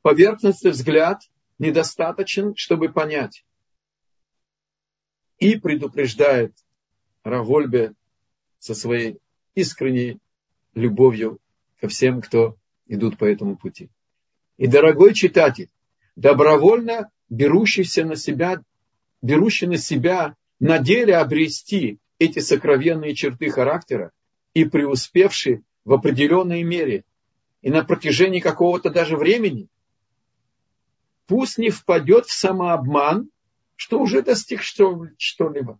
Поверхностный 0.00 0.72
взгляд 0.72 1.22
недостаточен, 1.58 2.56
чтобы 2.56 2.88
понять. 2.88 3.44
И 5.42 5.56
предупреждает 5.56 6.54
Равольбе 7.24 7.94
со 8.60 8.76
своей 8.76 9.18
искренней 9.56 10.20
любовью 10.72 11.40
ко 11.80 11.88
всем, 11.88 12.22
кто 12.22 12.56
идут 12.86 13.18
по 13.18 13.24
этому 13.24 13.56
пути. 13.56 13.90
И, 14.56 14.68
дорогой 14.68 15.14
читатель, 15.14 15.68
добровольно 16.14 17.10
берущийся 17.28 18.04
на 18.04 18.14
себя, 18.14 18.62
берущий 19.20 19.66
на 19.66 19.78
себя 19.78 20.36
на 20.60 20.78
деле 20.78 21.16
обрести 21.16 21.98
эти 22.20 22.38
сокровенные 22.38 23.16
черты 23.16 23.50
характера 23.50 24.12
и 24.54 24.64
преуспевший 24.64 25.64
в 25.84 25.92
определенной 25.92 26.62
мере 26.62 27.02
и 27.62 27.70
на 27.70 27.82
протяжении 27.82 28.38
какого-то 28.38 28.90
даже 28.90 29.16
времени, 29.16 29.66
пусть 31.26 31.58
не 31.58 31.70
впадет 31.70 32.26
в 32.26 32.32
самообман, 32.32 33.28
что 33.76 33.98
уже 33.98 34.22
достиг 34.22 34.62
что-либо. 34.62 35.78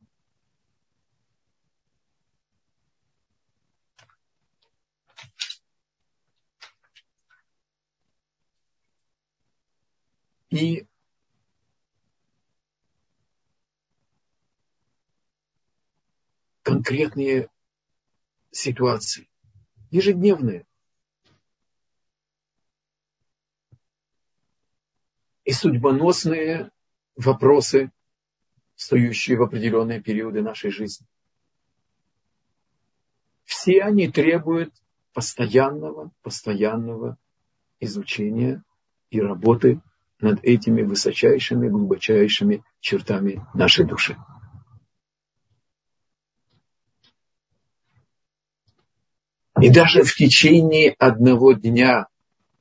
И 10.51 10.87
конкретные 16.63 17.49
ситуации, 18.51 19.31
ежедневные. 19.91 20.67
И 25.45 25.53
судьбоносные 25.53 26.72
вопросы, 27.17 27.91
стоящие 28.75 29.39
в 29.39 29.43
определенные 29.43 30.01
периоды 30.01 30.43
нашей 30.43 30.71
жизни. 30.71 31.07
Все 33.45 33.83
они 33.83 34.09
требуют 34.09 34.75
постоянного, 35.13 36.11
постоянного 36.23 37.19
изучения 37.81 38.63
и 39.11 39.21
работы 39.21 39.81
над 40.21 40.43
этими 40.43 40.83
высочайшими, 40.83 41.69
глубочайшими 41.69 42.65
чертами 42.81 43.45
нашей 43.55 43.85
души. 43.85 44.17
И 49.61 49.71
даже 49.71 50.03
в 50.03 50.15
течение 50.15 50.91
одного 50.99 51.53
дня 51.53 52.09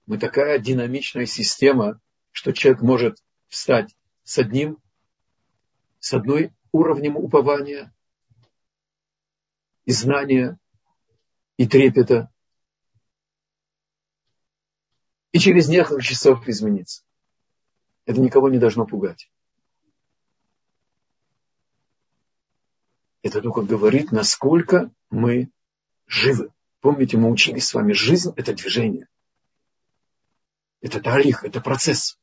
мы 0.06 0.18
такая 0.18 0.60
динамичная 0.60 1.26
система, 1.26 2.00
что 2.32 2.52
человек 2.52 2.82
может 2.82 3.18
встать 3.48 3.96
с 4.32 4.38
одним, 4.38 4.78
с 6.00 6.14
одной 6.14 6.54
уровнем 6.72 7.18
упования 7.18 7.94
и 9.84 9.92
знания, 9.92 10.58
и 11.58 11.68
трепета, 11.68 12.32
и 15.34 15.38
через 15.38 15.68
несколько 15.68 16.02
часов 16.02 16.48
измениться. 16.48 17.04
Это 18.06 18.22
никого 18.22 18.48
не 18.48 18.58
должно 18.58 18.86
пугать. 18.86 19.30
Это 23.24 23.42
только 23.42 23.64
говорит, 23.64 24.14
насколько 24.14 24.94
мы 25.10 25.52
живы. 26.08 26.54
Помните, 26.80 27.18
мы 27.18 27.30
учились 27.30 27.68
с 27.68 27.74
вами, 27.74 27.92
жизнь– 27.92 28.32
это 28.38 28.54
движение. 28.54 29.10
Это 30.80 31.02
талих, 31.02 31.44
это 31.44 31.60
процесс. 31.60 32.18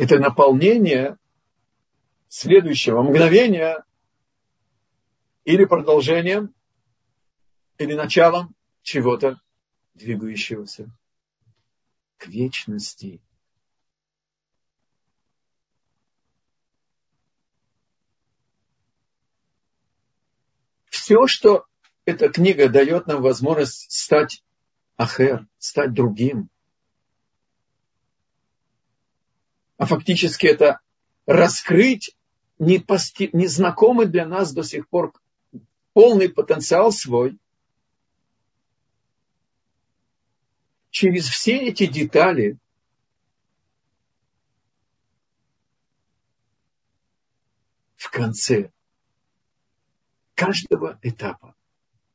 Это 0.00 0.18
наполнение 0.18 1.18
следующего 2.28 3.02
мгновения 3.02 3.84
или 5.44 5.66
продолжением, 5.66 6.54
или 7.76 7.92
началом 7.92 8.54
чего-то 8.80 9.38
двигающегося 9.92 10.90
к 12.16 12.28
вечности. 12.28 13.20
Все, 20.86 21.26
что 21.26 21.66
эта 22.06 22.30
книга 22.30 22.70
дает 22.70 23.06
нам 23.06 23.20
возможность 23.20 23.92
стать 23.92 24.42
ахер, 24.96 25.46
стать 25.58 25.92
другим. 25.92 26.48
А 29.80 29.86
фактически 29.86 30.46
это 30.46 30.78
раскрыть 31.24 32.14
незнакомый 32.58 34.04
для 34.04 34.26
нас 34.26 34.52
до 34.52 34.62
сих 34.62 34.86
пор 34.86 35.14
полный 35.94 36.28
потенциал 36.28 36.92
свой– 36.92 37.38
через 40.90 41.28
все 41.28 41.56
эти 41.56 41.86
детали 41.86 42.58
в 47.96 48.10
конце 48.10 48.70
каждого 50.34 50.98
этапа, 51.00 51.56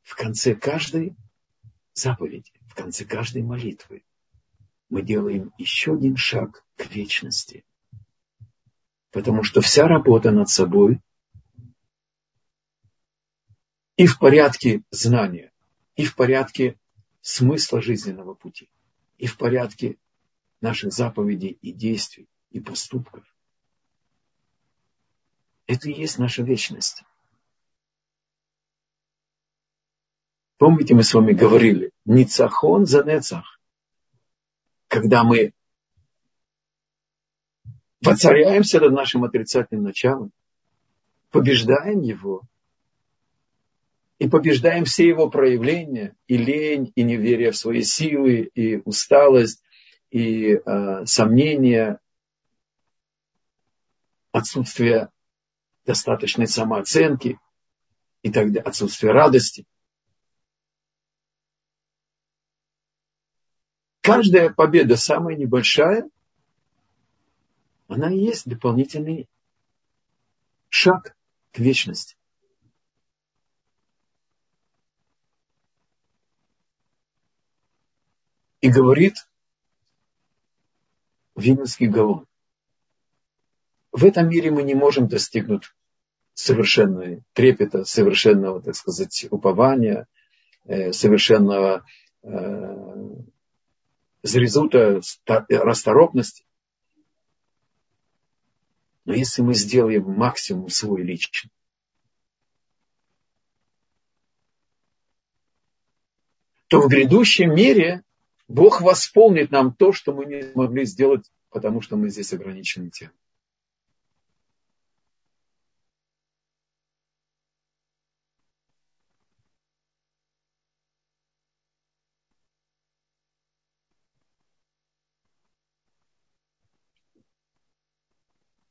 в 0.02 0.14
конце 0.14 0.54
каждой 0.54 1.16
заповеди, 1.94 2.52
в 2.68 2.76
конце 2.76 3.04
каждой 3.04 3.42
молитвы 3.42 4.04
мы 4.88 5.02
делаем 5.02 5.52
еще 5.58 5.94
один 5.94 6.16
шаг 6.16 6.64
к 6.76 6.86
вечности. 6.86 7.64
Потому 9.10 9.42
что 9.42 9.60
вся 9.60 9.88
работа 9.88 10.30
над 10.30 10.48
собой 10.48 11.00
и 13.96 14.06
в 14.06 14.18
порядке 14.18 14.82
знания, 14.90 15.52
и 15.94 16.04
в 16.04 16.14
порядке 16.14 16.78
смысла 17.20 17.80
жизненного 17.80 18.34
пути 18.34 18.70
и 19.18 19.26
в 19.26 19.36
порядке 19.38 19.96
наших 20.60 20.92
заповедей 20.92 21.58
и 21.62 21.72
действий 21.72 22.28
и 22.50 22.60
поступков. 22.60 23.24
Это 25.66 25.88
и 25.88 25.92
есть 25.92 26.18
наша 26.18 26.42
вечность. 26.42 27.02
Помните, 30.58 30.94
мы 30.94 31.02
с 31.02 31.12
вами 31.12 31.32
говорили, 31.32 31.90
Ницахон 32.04 32.86
за 32.86 33.02
Нецах. 33.02 33.55
Когда 34.88 35.24
мы 35.24 35.52
воцаряемся 38.00 38.80
над 38.80 38.92
нашим 38.92 39.24
отрицательным 39.24 39.84
началом, 39.84 40.32
побеждаем 41.30 42.00
его– 42.00 42.42
и 44.18 44.28
побеждаем 44.28 44.84
все 44.84 45.06
его 45.06 45.28
проявления, 45.28 46.16
и 46.26 46.36
лень, 46.36 46.92
и 46.94 47.02
неверие 47.02 47.50
в 47.50 47.56
свои 47.56 47.82
силы, 47.82 48.50
и 48.54 48.80
усталость, 48.84 49.62
и 50.10 50.54
э, 50.54 51.04
сомнения, 51.04 52.00
отсутствие 54.32 55.10
достаточной 55.84 56.46
самооценки 56.46 57.38
и 58.22 58.32
так 58.32 58.48
далее, 58.48 58.62
отсутствие 58.62 59.12
радости. 59.12 59.66
Каждая 64.06 64.50
победа, 64.50 64.96
самая 64.96 65.34
небольшая, 65.34 66.08
она 67.88 68.08
и 68.08 68.18
есть 68.18 68.48
дополнительный 68.48 69.28
шаг 70.68 71.16
к 71.50 71.58
вечности. 71.58 72.16
И 78.60 78.70
говорит 78.70 79.28
Вильнюсский 81.34 81.88
Гаон. 81.88 82.26
В 83.90 84.04
этом 84.04 84.28
мире 84.28 84.52
мы 84.52 84.62
не 84.62 84.74
можем 84.74 85.08
достигнуть 85.08 85.74
совершенного 86.32 87.22
трепета, 87.32 87.84
совершенного, 87.84 88.62
так 88.62 88.76
сказать, 88.76 89.26
упования, 89.30 90.06
э, 90.62 90.92
совершенного 90.92 91.84
зрезута, 94.26 95.00
расторопности. 95.48 96.44
Но 99.04 99.14
если 99.14 99.42
мы 99.42 99.54
сделаем 99.54 100.04
максимум 100.04 100.68
свой 100.68 101.02
личный, 101.02 101.50
то 106.68 106.80
в 106.80 106.88
грядущем 106.88 107.54
мире 107.54 108.02
Бог 108.48 108.80
восполнит 108.80 109.50
нам 109.50 109.72
то, 109.72 109.92
что 109.92 110.12
мы 110.12 110.26
не 110.26 110.42
смогли 110.42 110.84
сделать, 110.84 111.30
потому 111.50 111.80
что 111.80 111.96
мы 111.96 112.10
здесь 112.10 112.32
ограничены 112.32 112.90
тем. 112.90 113.10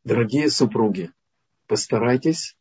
Дорогие 0.05 0.51
супруги, 0.51 1.11
постарайтесь 1.65 2.55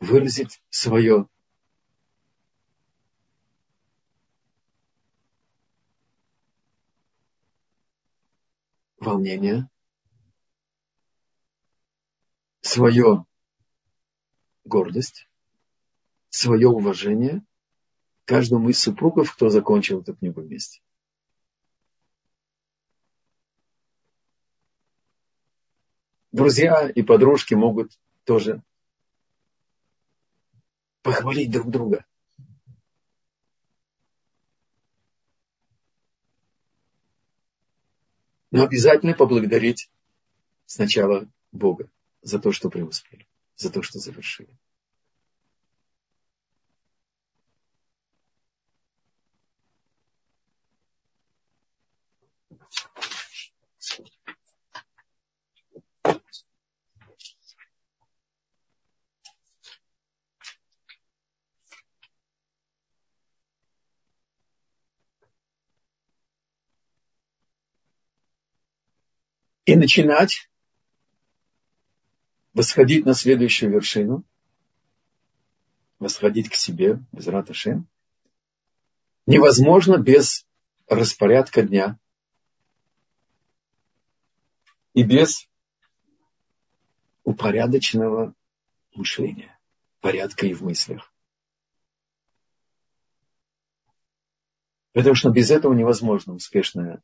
выразить 0.00 0.60
свое 0.68 1.28
волнение, 8.98 9.70
свою 12.62 13.28
гордость, 14.64 15.28
свое 16.30 16.66
уважение 16.66 17.44
каждому 18.24 18.70
из 18.70 18.80
супругов, 18.80 19.32
кто 19.32 19.50
закончил 19.50 20.00
эту 20.00 20.16
книгу 20.16 20.40
вместе. 20.40 20.82
Друзья 26.36 26.86
и 26.90 27.02
подружки 27.02 27.54
могут 27.54 27.98
тоже 28.24 28.62
похвалить 31.00 31.50
друг 31.50 31.70
друга. 31.70 32.04
Но 38.50 38.64
обязательно 38.64 39.14
поблагодарить 39.14 39.90
сначала 40.66 41.26
Бога 41.52 41.88
за 42.20 42.38
то, 42.38 42.52
что 42.52 42.68
преуспели, 42.68 43.26
за 43.56 43.72
то, 43.72 43.80
что 43.80 43.98
завершили. 43.98 44.54
И 69.66 69.74
начинать 69.74 70.48
восходить 72.54 73.04
на 73.04 73.14
следующую 73.14 73.72
вершину, 73.72 74.24
восходить 75.98 76.48
к 76.48 76.54
себе, 76.54 77.00
без 77.12 77.26
раташем, 77.26 77.88
невозможно 79.26 79.98
без 79.98 80.46
распорядка 80.86 81.62
дня 81.62 81.98
и 84.94 85.02
без 85.02 85.48
упорядоченного 87.24 88.34
мышления, 88.94 89.58
порядка 90.00 90.46
и 90.46 90.54
в 90.54 90.62
мыслях. 90.62 91.12
Потому 94.92 95.16
что 95.16 95.30
без 95.30 95.50
этого 95.50 95.74
невозможно 95.74 96.34
успешное 96.34 97.02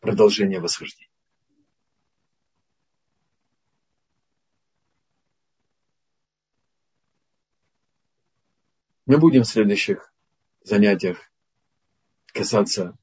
продолжение 0.00 0.60
восхождения. 0.60 1.13
Мы 9.14 9.20
будем 9.20 9.42
в 9.42 9.48
следующих 9.48 10.12
занятиях 10.64 11.30
касаться 12.32 12.98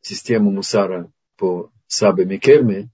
системы 0.00 0.50
мусара 0.50 1.12
по 1.36 1.70
Сабе 1.86 2.24
Микерме, 2.24 2.90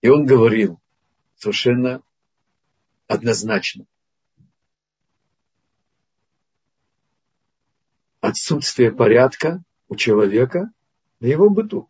И 0.00 0.08
он 0.08 0.26
говорил 0.26 0.80
совершенно 1.36 2.02
однозначно. 3.06 3.86
Отсутствие 8.20 8.90
порядка 8.90 9.62
у 9.86 9.94
человека 9.94 10.72
на 11.20 11.26
его 11.26 11.48
быту 11.48 11.88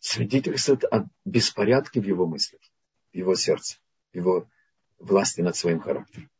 свидетельствует 0.00 0.84
о 0.84 1.08
беспорядке 1.24 2.02
в 2.02 2.04
его 2.04 2.26
мыслях, 2.26 2.60
в 3.14 3.16
его 3.16 3.34
сердце, 3.34 3.78
в 4.12 4.16
его 4.16 4.46
власти 4.98 5.40
над 5.40 5.56
своим 5.56 5.80
характером. 5.80 6.30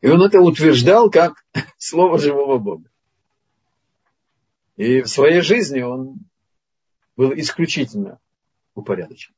И 0.00 0.08
он 0.08 0.22
это 0.22 0.40
утверждал 0.40 1.10
как 1.10 1.44
слово 1.78 2.18
живого 2.18 2.58
Бога. 2.58 2.90
И 4.76 5.02
в 5.02 5.08
своей 5.08 5.40
жизни 5.40 5.80
он 5.80 6.18
был 7.16 7.32
исключительно 7.34 8.18
упорядочен. 8.74 9.34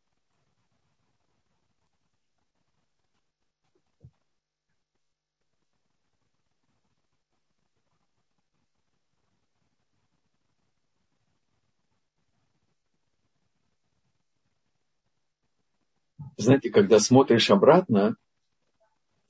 Знаете, 16.36 16.70
когда 16.70 16.98
смотришь 16.98 17.50
обратно, 17.50 18.16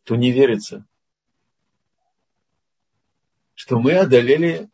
то 0.04 0.16
не 0.16 0.30
верится, 0.32 0.87
что 3.54 3.78
мы 3.78 3.94
одолели 3.94 4.70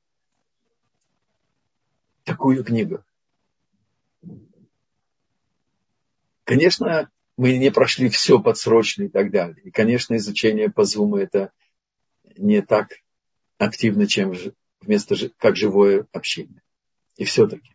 такую 2.24 2.64
книгу. 2.64 3.04
Конечно, 6.44 7.11
мы 7.37 7.56
не 7.56 7.70
прошли 7.70 8.08
все 8.08 8.40
подсрочно 8.40 9.04
и 9.04 9.08
так 9.08 9.30
далее. 9.30 9.62
И, 9.64 9.70
конечно, 9.70 10.16
изучение 10.16 10.70
по 10.70 10.82
Zoom 10.82 11.18
это 11.18 11.52
не 12.37 12.61
так 12.61 12.98
активно, 13.58 14.06
чем 14.06 14.35
вместо 14.80 15.16
как 15.38 15.56
живое 15.56 16.06
общение. 16.12 16.62
И 17.16 17.24
все-таки 17.24 17.74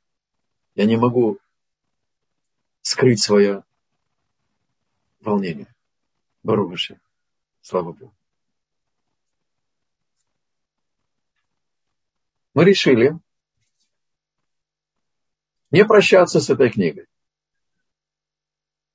я 0.75 0.85
не 0.85 0.97
могу 0.97 1.39
скрыть 2.81 3.21
свое 3.21 3.63
волнение. 5.27 5.67
Барубаши. 6.43 6.99
Слава 7.61 7.91
Богу. 7.91 8.15
Мы 12.53 12.63
решили 12.63 13.13
не 15.69 15.85
прощаться 15.85 16.39
с 16.39 16.49
этой 16.49 16.71
книгой. 16.71 17.07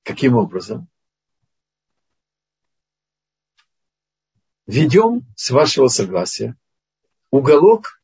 Каким 0.03 0.35
образом? 0.37 0.89
Ведем, 4.67 5.27
с 5.37 5.51
вашего 5.51 5.89
согласия, 5.89 6.57
уголок 7.31 8.03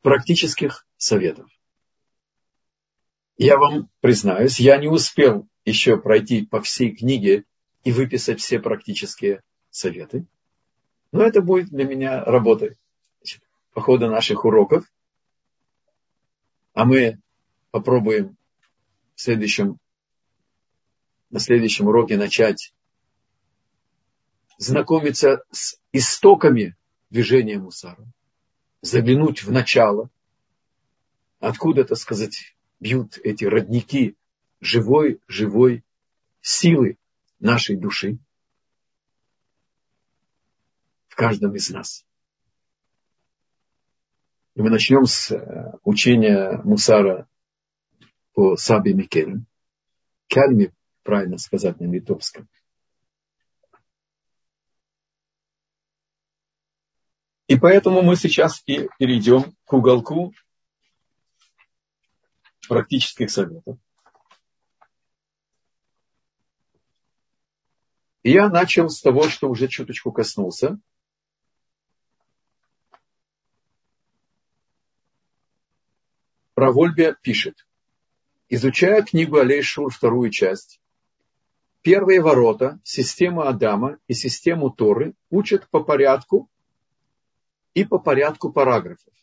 практических 0.00 0.86
советов. 0.96 1.50
Я 3.38 3.58
вам 3.58 3.90
признаюсь, 4.00 4.58
я 4.58 4.78
не 4.78 4.88
успел 4.88 5.46
еще 5.64 5.98
пройти 5.98 6.46
по 6.46 6.62
всей 6.62 6.94
книге 6.94 7.44
и 7.84 7.92
выписать 7.92 8.40
все 8.40 8.60
практические 8.60 9.42
советы. 9.70 10.26
Но 11.12 11.22
это 11.22 11.42
будет 11.42 11.68
для 11.68 11.84
меня 11.84 12.24
работой 12.24 12.76
Значит, 13.18 13.42
по 13.72 13.80
ходу 13.82 14.08
наших 14.08 14.44
уроков. 14.44 14.90
А 16.72 16.84
мы 16.84 17.20
попробуем 17.70 18.36
в 19.14 19.20
следующем, 19.20 19.78
на 21.30 21.38
следующем 21.38 21.88
уроке 21.88 22.16
начать 22.16 22.72
знакомиться 24.58 25.44
с 25.50 25.78
истоками 25.92 26.74
движения 27.10 27.58
мусара, 27.58 28.04
заглянуть 28.80 29.42
в 29.42 29.52
начало, 29.52 30.08
откуда, 31.40 31.84
так 31.84 31.98
сказать, 31.98 32.55
бьют 32.80 33.18
эти 33.18 33.44
родники 33.44 34.16
живой, 34.60 35.20
живой 35.26 35.84
силы 36.40 36.98
нашей 37.38 37.76
души 37.76 38.18
в 41.08 41.16
каждом 41.16 41.54
из 41.54 41.70
нас. 41.70 42.04
И 44.54 44.62
мы 44.62 44.70
начнем 44.70 45.04
с 45.04 45.30
э, 45.30 45.72
учения 45.82 46.60
Мусара 46.64 47.28
по 48.32 48.56
Саби 48.56 48.92
Микелю. 48.92 49.44
Кальми, 50.28 50.72
правильно 51.02 51.38
сказать 51.38 51.78
на 51.78 51.84
литовском. 51.84 52.48
И 57.46 57.56
поэтому 57.56 58.02
мы 58.02 58.16
сейчас 58.16 58.62
и 58.66 58.88
перейдем 58.98 59.54
к 59.64 59.72
уголку 59.72 60.34
практических 62.66 63.30
советов. 63.30 63.78
Я 68.22 68.48
начал 68.48 68.88
с 68.88 69.00
того, 69.00 69.28
что 69.28 69.48
уже 69.48 69.68
чуточку 69.68 70.10
коснулся. 70.10 70.80
Про 76.54 76.72
Вольбе 76.72 77.14
пишет. 77.22 77.66
Изучая 78.48 79.02
книгу 79.02 79.38
Алейшур, 79.38 79.92
вторую 79.92 80.30
часть, 80.30 80.80
первые 81.82 82.20
ворота, 82.20 82.80
систему 82.82 83.42
Адама 83.42 83.98
и 84.08 84.14
систему 84.14 84.70
Торы 84.70 85.14
учат 85.30 85.68
по 85.70 85.84
порядку 85.84 86.50
и 87.74 87.84
по 87.84 88.00
порядку 88.00 88.52
параграфов. 88.52 89.14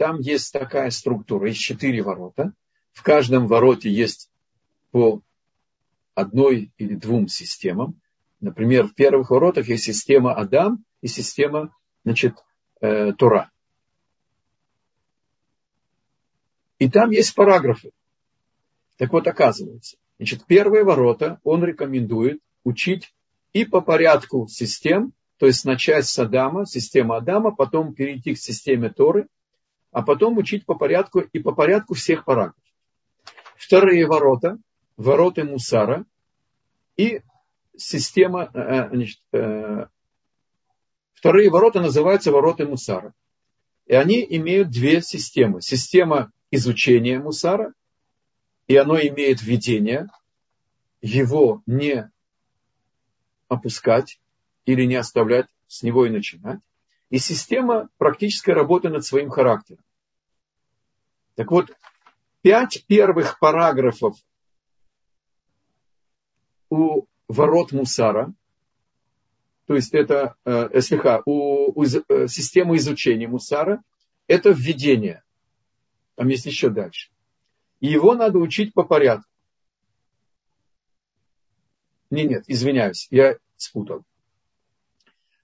Там 0.00 0.18
есть 0.18 0.50
такая 0.50 0.88
структура, 0.88 1.48
есть 1.48 1.60
четыре 1.60 2.00
ворота. 2.00 2.54
В 2.90 3.02
каждом 3.02 3.46
вороте 3.46 3.92
есть 3.92 4.30
по 4.92 5.20
одной 6.14 6.72
или 6.78 6.94
двум 6.94 7.28
системам. 7.28 8.00
Например, 8.40 8.86
в 8.86 8.94
первых 8.94 9.28
воротах 9.28 9.68
есть 9.68 9.84
система 9.84 10.32
Адам 10.32 10.86
и 11.02 11.06
система 11.06 11.76
значит, 12.02 12.34
э, 12.80 13.12
Тора. 13.12 13.50
И 16.78 16.88
там 16.88 17.10
есть 17.10 17.34
параграфы. 17.34 17.90
Так 18.96 19.12
вот, 19.12 19.26
оказывается, 19.26 19.98
значит, 20.16 20.46
первые 20.46 20.82
ворота 20.82 21.40
он 21.44 21.62
рекомендует 21.62 22.40
учить 22.64 23.12
и 23.52 23.66
по 23.66 23.82
порядку 23.82 24.48
систем, 24.48 25.12
то 25.36 25.44
есть 25.44 25.66
начать 25.66 26.06
с 26.06 26.18
Адама, 26.18 26.64
система 26.64 27.18
Адама, 27.18 27.54
потом 27.54 27.92
перейти 27.92 28.32
к 28.32 28.38
системе 28.38 28.88
Торы, 28.88 29.28
а 29.92 30.02
потом 30.02 30.38
учить 30.38 30.64
по 30.66 30.74
порядку 30.74 31.20
и 31.20 31.38
по 31.38 31.52
порядку 31.52 31.94
всех 31.94 32.24
параграфов. 32.24 32.62
Вторые 33.56 34.06
ворота, 34.06 34.58
ворота 34.96 35.44
Мусара, 35.44 36.04
и 36.96 37.22
система, 37.76 38.50
э, 38.52 38.58
э, 38.58 38.88
значит, 38.90 39.20
э, 39.32 39.86
вторые 41.14 41.50
ворота 41.50 41.80
называются 41.80 42.30
ворота 42.32 42.66
Мусара. 42.66 43.14
И 43.86 43.94
они 43.94 44.24
имеют 44.28 44.70
две 44.70 45.02
системы. 45.02 45.60
Система 45.60 46.32
изучения 46.50 47.18
Мусара, 47.18 47.72
и 48.66 48.76
оно 48.76 48.98
имеет 49.00 49.42
введение, 49.42 50.08
его 51.02 51.62
не 51.66 52.10
опускать 53.48 54.20
или 54.64 54.84
не 54.84 54.96
оставлять, 54.96 55.46
с 55.66 55.82
него 55.82 56.06
и 56.06 56.10
начинать. 56.10 56.60
И 57.10 57.18
система 57.18 57.88
практической 57.98 58.52
работы 58.52 58.88
над 58.88 59.04
своим 59.04 59.30
характером. 59.30 59.84
Так 61.34 61.50
вот, 61.50 61.70
пять 62.42 62.84
первых 62.86 63.38
параграфов 63.38 64.16
у 66.70 67.06
ворот 67.28 67.72
мусара, 67.72 68.32
то 69.66 69.74
есть 69.74 69.94
это, 69.94 70.36
э, 70.44 70.68
э 70.72 70.80
слегка, 70.80 71.22
у, 71.26 71.72
у 71.80 71.84
э, 71.84 72.28
системы 72.28 72.76
изучения 72.76 73.28
мусара, 73.28 73.82
это 74.26 74.50
введение. 74.50 75.22
Там 76.14 76.28
есть 76.28 76.46
еще 76.46 76.70
дальше. 76.70 77.10
И 77.80 77.88
его 77.88 78.14
надо 78.14 78.38
учить 78.38 78.72
по 78.74 78.84
порядку. 78.84 79.28
Не, 82.10 82.24
нет, 82.24 82.44
извиняюсь, 82.46 83.08
я 83.10 83.36
спутал. 83.56 84.04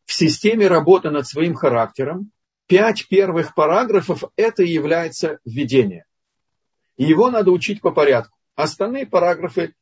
В 0.06 0.12
системе 0.14 0.68
работы 0.68 1.10
над 1.10 1.26
своим 1.26 1.54
характером 1.54 2.30
пять 2.66 3.08
первых 3.08 3.54
параграфов 3.54 4.24
это 4.36 4.62
и 4.62 4.70
является 4.70 5.40
введение. 5.44 6.06
И 6.96 7.04
его 7.04 7.30
надо 7.30 7.50
учить 7.50 7.80
по 7.80 7.90
порядку. 7.90 8.38
Остальные 8.54 9.06
параграфы 9.06 9.74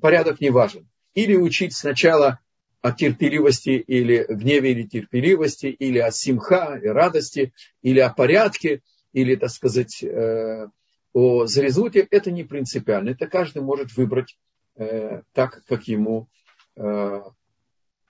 порядок 0.00 0.40
не 0.40 0.50
важен. 0.50 0.88
Или 1.14 1.34
учить 1.34 1.74
сначала 1.74 2.38
о 2.82 2.92
терпеливости 2.92 3.70
или 3.70 4.24
гневе 4.28 4.72
или 4.72 4.86
терпеливости, 4.86 5.66
или 5.66 5.98
о 5.98 6.10
симха 6.10 6.78
и 6.82 6.86
радости, 6.86 7.52
или 7.82 7.98
о 8.00 8.10
порядке, 8.10 8.82
или, 9.12 9.34
так 9.34 9.50
сказать, 9.50 10.02
э, 10.02 10.68
о 11.12 11.46
зарезуте, 11.46 12.06
это 12.10 12.30
не 12.30 12.44
принципиально. 12.44 13.10
Это 13.10 13.26
каждый 13.26 13.62
может 13.62 13.96
выбрать 13.96 14.38
э, 14.76 15.22
так, 15.32 15.64
как 15.66 15.88
ему 15.88 16.28
э, 16.76 17.22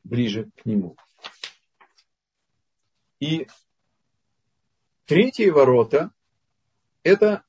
ближе 0.05 0.51
к 0.61 0.67
нему. 0.67 0.97
И 3.21 3.47
третьи 5.05 5.51
ворота– 5.51 6.11
это, 7.03 7.45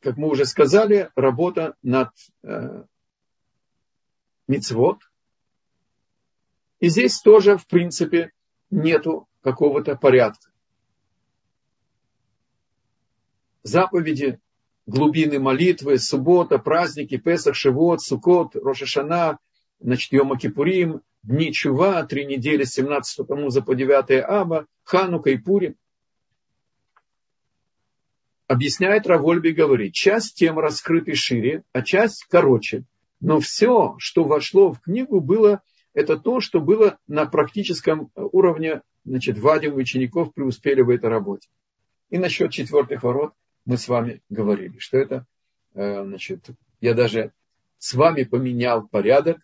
как 0.00 0.18
мы 0.18 0.28
уже 0.28 0.44
сказали, 0.44 1.10
работа 1.16 1.76
над 1.82 2.10
э, 2.42 2.84
мицвод. 4.46 4.98
И 6.78 6.88
здесь 6.88 7.20
тоже, 7.20 7.56
в 7.56 7.66
принципе, 7.66 8.32
нету 8.70 9.26
какого-то 9.40 9.96
порядка. 9.96 10.50
Заповеди, 13.62 14.40
глубины 14.86 15.38
молитвы, 15.38 15.98
суббота, 15.98 16.58
праздники, 16.58 17.16
Песах, 17.16 17.54
Шивот, 17.54 18.02
Сукот, 18.02 18.56
Рошашана, 18.56 19.38
значит, 19.78 20.12
Йома 20.12 20.38
Кипурим, 20.38 21.02
Дни 21.22 21.52
Чува, 21.52 22.02
три 22.04 22.24
недели 22.24 22.64
с 22.64 22.72
17 22.72 23.26
Тамуза 23.26 23.60
по 23.60 23.74
9 23.74 24.24
Аба, 24.26 24.66
Ханука 24.84 25.30
и 25.30 25.36
Пурим. 25.36 25.76
Объясняет 28.46 29.06
Равольби 29.06 29.50
говорит, 29.50 29.92
часть 29.92 30.34
тем 30.36 30.58
раскрыты 30.58 31.14
шире, 31.14 31.62
а 31.72 31.82
часть 31.82 32.24
короче. 32.24 32.84
Но 33.20 33.38
все, 33.38 33.96
что 33.98 34.24
вошло 34.24 34.72
в 34.72 34.80
книгу, 34.80 35.20
было 35.20 35.62
это 35.92 36.16
то, 36.16 36.40
что 36.40 36.58
было 36.60 36.98
на 37.06 37.26
практическом 37.26 38.10
уровне, 38.14 38.80
значит, 39.04 39.38
Вадим 39.38 39.76
учеников 39.76 40.32
преуспели 40.32 40.80
в 40.80 40.88
этой 40.88 41.10
работе. 41.10 41.48
И 42.08 42.18
насчет 42.18 42.50
четвертых 42.50 43.02
ворот 43.02 43.34
мы 43.66 43.76
с 43.76 43.88
вами 43.88 44.22
говорили, 44.30 44.78
что 44.78 44.96
это, 44.96 45.26
э, 45.74 46.02
значит, 46.02 46.48
я 46.80 46.94
даже 46.94 47.32
с 47.78 47.92
вами 47.94 48.24
поменял 48.24 48.88
порядок, 48.88 49.38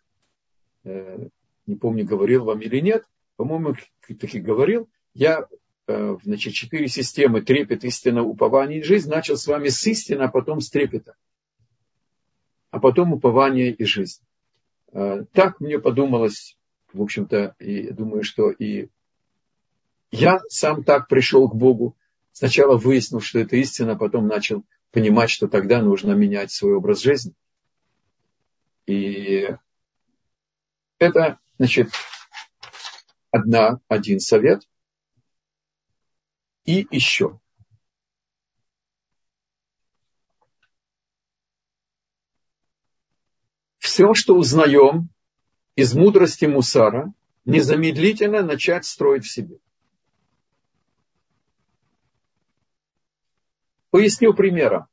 э, 0.85 1.29
не 1.67 1.77
помню, 1.77 2.05
говорил 2.05 2.45
вам 2.45 2.61
или 2.61 2.81
нет, 2.81 3.05
по-моему, 3.37 3.75
таки 4.07 4.41
говорил, 4.41 4.89
я, 5.14 5.47
э, 5.87 6.17
значит, 6.23 6.55
четыре 6.55 6.89
системы, 6.89 7.43
трепет, 7.43 7.85
истина, 7.85 8.23
упование 8.23 8.81
и 8.81 8.83
жизнь, 8.83 9.11
начал 9.11 9.37
с 9.37 9.47
вами 9.47 9.69
с 9.69 9.87
истины, 9.87 10.23
а 10.23 10.29
потом 10.29 10.61
с 10.61 10.71
трепета, 10.71 11.14
а 12.71 12.81
потом 12.81 13.12
упование 13.12 13.73
и 13.73 13.85
жизнь. 13.85 14.23
Так 14.93 15.61
мне 15.61 15.79
подумалось, 15.79 16.57
в 16.93 17.03
общем-то, 17.03 17.57
и 17.59 17.91
думаю, 17.91 18.23
что 18.23 18.51
и 18.51 18.89
я 20.11 20.41
сам 20.49 20.85
так 20.85 21.09
пришел 21.09 21.49
к 21.49 21.55
Богу, 21.55 21.97
сначала 22.33 22.77
выяснил, 22.77 23.21
что 23.21 23.39
это 23.39 23.57
истина, 23.57 23.93
а 23.93 23.97
потом 23.97 24.27
начал 24.27 24.64
понимать, 24.93 25.31
что 25.31 25.49
тогда 25.49 25.83
нужно 25.83 26.12
менять 26.12 26.51
свой 26.53 26.75
образ 26.75 27.03
жизни. 27.03 27.35
И 28.87 29.49
это, 30.99 31.39
значит, 31.59 31.91
одна, 33.31 33.81
один 33.89 34.21
совет. 34.21 34.63
И 36.65 36.87
еще. 36.91 37.39
Все, 43.79 44.15
что 44.15 44.37
узнаем 44.37 45.11
из 45.77 45.95
мудрости 45.95 46.45
Мусара, 46.45 47.13
незамедлительно 47.45 48.43
начать 48.43 48.85
строить 48.85 49.25
в 49.25 49.33
себе. 49.33 49.59
Поясню 53.91 54.35
примером. 54.35 54.89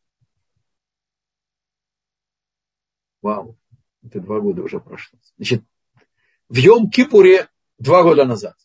Вау, 3.22 3.58
это 4.04 4.20
два 4.20 4.40
года 4.40 4.62
уже 4.62 4.80
прошло. 4.80 5.18
Значит, 5.38 5.64
в 6.54 6.56
Йом-Кипуре 6.56 7.48
два 7.80 8.04
года 8.04 8.26
назад. 8.26 8.56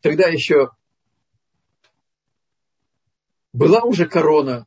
Тогда 0.00 0.28
еще 0.28 0.70
была 3.52 3.80
уже 3.80 4.06
корона. 4.06 4.64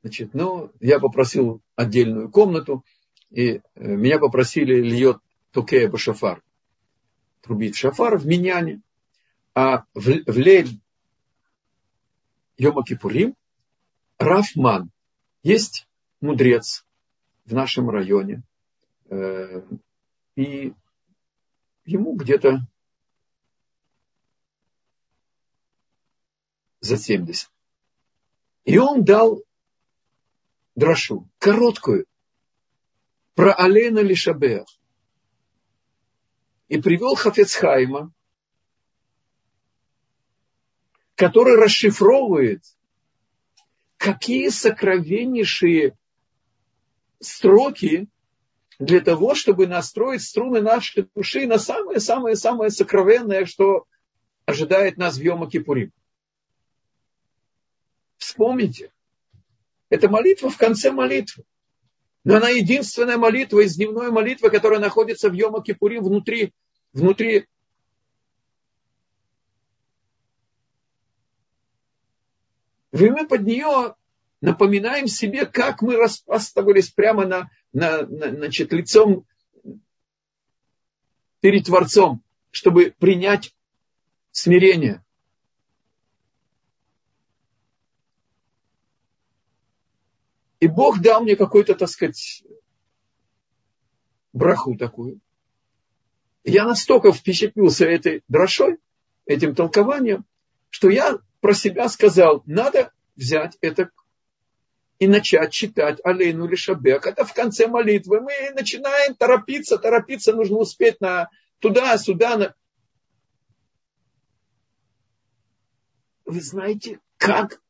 Значит, 0.00 0.32
ну, 0.32 0.72
я 0.80 0.98
попросил 0.98 1.60
отдельную 1.76 2.30
комнату, 2.30 2.82
и 3.28 3.56
э, 3.56 3.60
меня 3.74 4.18
попросили 4.18 4.80
льет 4.80 5.18
Токея 5.50 5.90
Башафар, 5.90 6.42
трубить 7.42 7.76
шафар 7.76 8.16
в 8.16 8.26
Миняне. 8.26 8.80
А 9.54 9.84
в, 9.92 10.00
в 10.00 10.38
Лель 10.38 10.80
Йома 12.56 12.84
Кипурим 12.84 13.34
Рафман 14.16 14.90
есть 15.42 15.86
мудрец 16.22 16.86
в 17.44 17.52
нашем 17.52 17.90
районе. 17.90 18.42
Э, 19.10 19.62
и 20.36 20.74
ему 21.84 22.16
где-то 22.16 22.60
за 26.80 26.96
70. 26.96 27.50
И 28.64 28.78
он 28.78 29.04
дал 29.04 29.42
дрошу, 30.74 31.28
короткую, 31.38 32.06
про 33.34 33.52
Алена 33.52 34.00
Лишабех. 34.00 34.66
И 36.68 36.80
привел 36.80 37.14
Хафецхайма, 37.14 38.12
который 41.14 41.56
расшифровывает, 41.56 42.64
какие 43.96 44.48
сокровеннейшие 44.48 45.96
строки 47.26 48.08
для 48.78 49.00
того, 49.00 49.34
чтобы 49.34 49.66
настроить 49.66 50.22
струны 50.22 50.60
нашей 50.60 51.08
души 51.14 51.46
на 51.46 51.58
самое-самое-самое 51.58 52.70
сокровенное, 52.70 53.46
что 53.46 53.86
ожидает 54.46 54.96
нас 54.96 55.16
в 55.16 55.22
Йома 55.22 55.50
Кипурим. 55.50 55.92
Вспомните, 58.16 58.92
это 59.90 60.08
молитва 60.08 60.50
в 60.50 60.56
конце 60.56 60.90
молитвы. 60.90 61.44
Но 62.24 62.36
она 62.36 62.48
единственная 62.48 63.18
молитва 63.18 63.60
из 63.60 63.76
дневной 63.76 64.10
молитвы, 64.10 64.50
которая 64.50 64.80
находится 64.80 65.28
в 65.28 65.34
Йома 65.34 65.62
Кипурим 65.62 66.02
внутри, 66.02 66.52
внутри 66.92 67.46
мы 73.10 73.26
под 73.26 73.42
нее 73.42 73.96
напоминаем 74.44 75.06
себе, 75.06 75.46
как 75.46 75.80
мы 75.80 75.96
распастывались 75.96 76.90
прямо 76.90 77.26
на, 77.26 77.50
на, 77.72 78.06
на 78.06 78.30
значит, 78.30 78.74
лицом 78.74 79.26
перед 81.40 81.64
Творцом, 81.64 82.22
чтобы 82.50 82.94
принять 82.98 83.56
смирение. 84.32 85.02
И 90.60 90.66
Бог 90.66 91.00
дал 91.00 91.22
мне 91.22 91.36
какой-то, 91.36 91.74
так 91.74 91.88
сказать, 91.88 92.44
браху 94.34 94.76
такую. 94.76 95.20
я 96.44 96.66
настолько 96.66 97.12
впечатлился 97.12 97.86
этой 97.86 98.22
дрошой, 98.28 98.76
этим 99.24 99.54
толкованием, 99.54 100.26
что 100.68 100.90
я 100.90 101.18
про 101.40 101.54
себя 101.54 101.88
сказал, 101.88 102.42
надо 102.44 102.92
взять 103.16 103.56
это 103.62 103.90
и 104.98 105.08
начать 105.08 105.52
читать 105.52 105.98
Алейну 106.04 106.46
Лишабек. 106.46 107.06
Это 107.06 107.24
в 107.24 107.34
конце 107.34 107.66
молитвы. 107.66 108.20
Мы 108.20 108.32
начинаем 108.54 109.14
торопиться, 109.14 109.78
торопиться, 109.78 110.32
нужно 110.32 110.58
успеть 110.58 111.00
на 111.00 111.28
туда-сюда. 111.58 112.36
На... 112.36 112.54
Вы 116.24 116.40
знаете, 116.40 117.00
как 117.16 117.60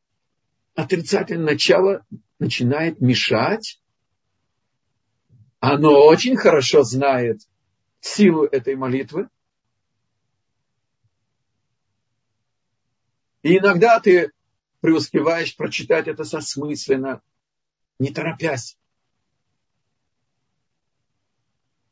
отрицательное 0.75 1.53
начало 1.53 2.05
начинает 2.39 3.01
мешать? 3.01 3.81
Оно 5.59 6.05
очень 6.05 6.35
хорошо 6.35 6.83
знает 6.83 7.41
силу 7.99 8.45
этой 8.45 8.75
молитвы. 8.75 9.29
И 13.41 13.57
иногда 13.57 13.99
ты 13.99 14.31
преуспеваешь 14.81 15.55
прочитать 15.55 16.07
это 16.07 16.23
сосмысленно, 16.23 17.21
не 17.99 18.11
торопясь. 18.11 18.77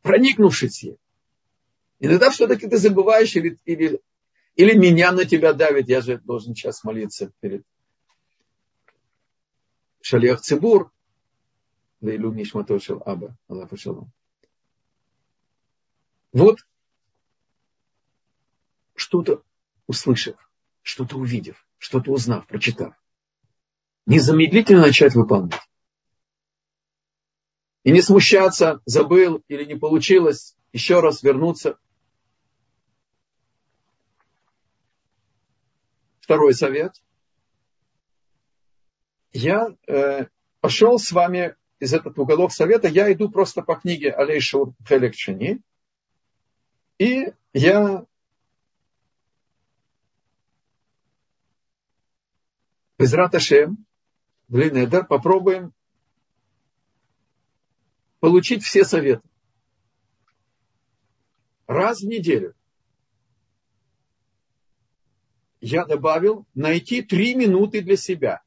Проникнувшись 0.01 0.83
ей. 0.83 0.97
Иногда 1.99 2.29
все-таки 2.29 2.67
ты 2.67 2.77
забываешь 2.77 3.35
или, 3.35 3.57
или, 3.65 4.01
или 4.55 4.77
меня 4.77 5.11
на 5.11 5.25
тебя 5.25 5.53
давит. 5.53 5.87
Я 5.87 6.01
же 6.01 6.17
должен 6.17 6.53
сейчас 6.53 6.83
молиться 6.83 7.31
перед 7.39 7.65
Шалех 10.01 10.41
Цибур. 10.41 10.91
Лейлу 12.01 12.33
Нишматошел 12.33 13.01
Аба. 13.05 13.37
Аллаху 13.47 13.77
шалом. 13.77 14.11
Вот 16.33 16.59
что-то 18.95 19.43
услышав, 19.87 20.35
что-то 20.81 21.17
увидев, 21.17 21.65
что-то 21.83 22.11
узнав, 22.11 22.47
прочитав, 22.47 22.95
незамедлительно 24.05 24.83
начать 24.83 25.15
выполнять. 25.15 25.59
И 27.83 27.91
не 27.91 28.01
смущаться, 28.01 28.79
забыл 28.85 29.43
или 29.49 29.65
не 29.65 29.75
получилось, 29.75 30.55
еще 30.71 31.01
раз 31.01 31.23
вернуться. 31.23 31.77
Второй 36.21 36.53
совет. 36.53 36.93
Я 39.33 39.75
э, 39.85 40.27
пошел 40.61 40.97
с 40.97 41.11
вами 41.11 41.57
из 41.79 41.93
этого 41.93 42.21
уголок 42.21 42.53
совета, 42.53 42.87
я 42.87 43.11
иду 43.11 43.29
просто 43.29 43.61
по 43.61 43.75
книге 43.75 44.11
Алейшур 44.11 44.73
Хелекчини, 44.87 45.59
и 46.97 47.33
я 47.51 48.05
без 52.97 53.13
Раташем, 53.13 53.85
Блинедер, 54.47 55.05
попробуем 55.05 55.73
получить 58.19 58.63
все 58.63 58.83
советы. 58.83 59.27
Раз 61.65 62.01
в 62.01 62.05
неделю. 62.05 62.55
Я 65.59 65.85
добавил 65.85 66.45
найти 66.53 67.01
три 67.01 67.35
минуты 67.35 67.81
для 67.81 67.95
себя. 67.95 68.43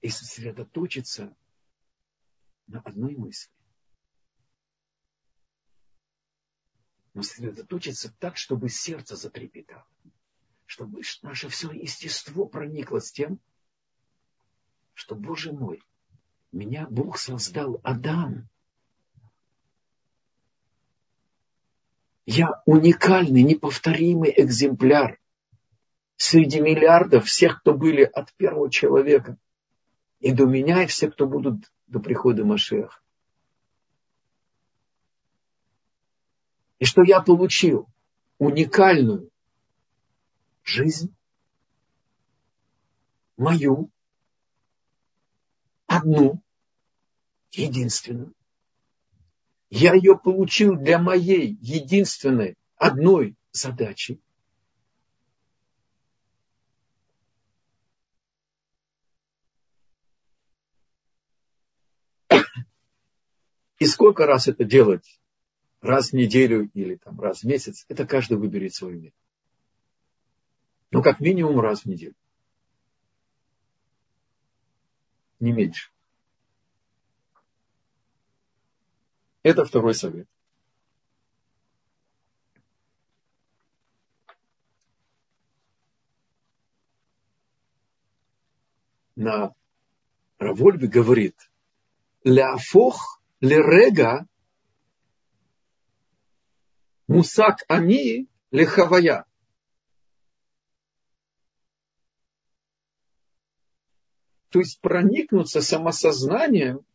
И 0.00 0.08
сосредоточиться 0.08 1.36
на 2.68 2.80
одной 2.80 3.16
мысли. 3.16 3.52
Сосредоточиться 7.22 8.12
так, 8.18 8.36
чтобы 8.36 8.68
сердце 8.68 9.16
затрепетало. 9.16 9.86
Чтобы 10.66 11.02
наше 11.22 11.48
все 11.48 11.70
естество 11.72 12.46
прониклось 12.46 13.10
тем, 13.12 13.40
что, 14.94 15.14
Боже 15.14 15.52
мой, 15.52 15.82
меня 16.52 16.86
Бог 16.90 17.18
создал 17.18 17.80
Адам. 17.82 18.48
Я 22.26 22.62
уникальный, 22.66 23.42
неповторимый 23.42 24.32
экземпляр 24.36 25.18
среди 26.16 26.60
миллиардов 26.60 27.26
всех, 27.26 27.60
кто 27.60 27.74
были 27.74 28.02
от 28.02 28.32
первого 28.34 28.70
человека 28.70 29.36
и 30.20 30.32
до 30.32 30.44
меня, 30.44 30.84
и 30.84 30.86
все, 30.86 31.10
кто 31.10 31.26
будут 31.26 31.72
до 31.86 31.98
прихода 31.98 32.44
Машеха. 32.44 33.00
И 36.80 36.86
что 36.86 37.02
я 37.02 37.20
получил 37.20 37.86
уникальную 38.38 39.30
жизнь, 40.64 41.14
мою, 43.36 43.90
одну, 45.86 46.42
единственную. 47.52 48.32
Я 49.68 49.92
ее 49.92 50.18
получил 50.18 50.74
для 50.76 50.98
моей 50.98 51.58
единственной, 51.60 52.56
одной 52.76 53.36
задачи. 53.52 54.18
И 63.78 63.86
сколько 63.86 64.26
раз 64.26 64.48
это 64.48 64.64
делать? 64.64 65.20
Раз 65.80 66.10
в 66.10 66.12
неделю 66.12 66.70
или 66.74 66.96
там, 66.96 67.20
раз 67.20 67.40
в 67.40 67.44
месяц? 67.44 67.84
Это 67.88 68.06
каждый 68.06 68.36
выберет 68.36 68.74
свой 68.74 68.94
мир. 68.94 69.12
Но 70.90 71.02
как 71.02 71.20
минимум 71.20 71.60
раз 71.60 71.82
в 71.82 71.86
неделю. 71.86 72.14
не 75.40 75.52
меньше. 75.52 75.90
Это 79.42 79.64
второй 79.64 79.94
совет. 79.94 80.28
На 89.16 89.54
Равольбе 90.38 90.88
говорит, 90.88 91.50
ляфох 92.24 93.20
лерега 93.40 94.26
мусак 97.10 97.64
ани 97.66 98.28
лехавая. 98.52 99.24
То 104.50 104.60
есть 104.60 104.80
проникнуться 104.80 105.60
самосознанием, 105.60 106.86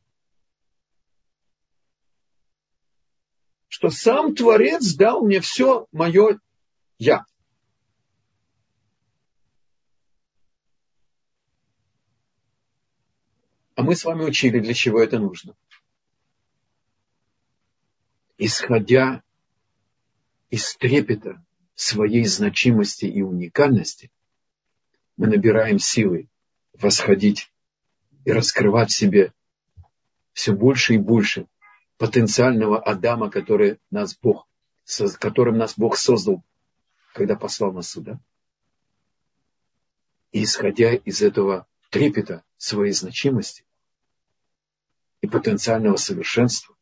что 3.68 3.90
сам 3.90 4.36
Творец 4.36 4.94
дал 4.96 5.22
мне 5.22 5.42
все 5.42 5.86
мое 5.92 6.40
я. 6.98 7.26
А 13.76 13.82
мы 13.82 13.98
с 13.98 14.06
вами 14.06 14.24
учили, 14.24 14.60
для 14.60 14.74
чего 14.74 15.04
это 15.04 15.20
нужно. 15.20 15.58
Исходя 18.38 19.22
из 20.50 20.76
трепета 20.76 21.44
своей 21.76 22.26
значимости 22.26 23.06
и 23.06 23.22
уникальности, 23.22 24.12
мы 25.18 25.28
набираем 25.28 25.80
силы 25.80 26.30
восходить 26.74 27.52
и 28.26 28.32
раскрывать 28.32 28.92
себе 28.92 29.34
все 30.34 30.54
больше 30.54 30.96
и 30.96 30.98
больше 30.98 31.48
потенциального 31.98 32.82
Адама, 32.82 33.30
который 33.30 33.80
нас 33.90 34.18
Бог, 34.18 34.48
которым 35.20 35.58
нас 35.58 35.76
Бог 35.78 35.98
создал, 35.98 36.44
когда 37.14 37.36
послал 37.36 37.72
нас 37.72 37.90
сюда. 37.90 38.20
И 40.32 40.44
исходя 40.44 40.94
из 40.94 41.22
этого 41.22 41.66
трепета 41.90 42.44
своей 42.58 42.92
значимости 42.92 43.66
и 45.22 45.28
потенциального 45.28 45.96
совершенства 45.96 46.76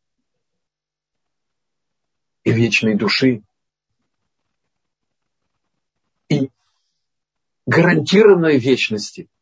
и 2.43 2.51
вечной 2.51 2.95
души, 2.95 3.43
гарантированной 7.75 8.57
вечности– 8.57 9.29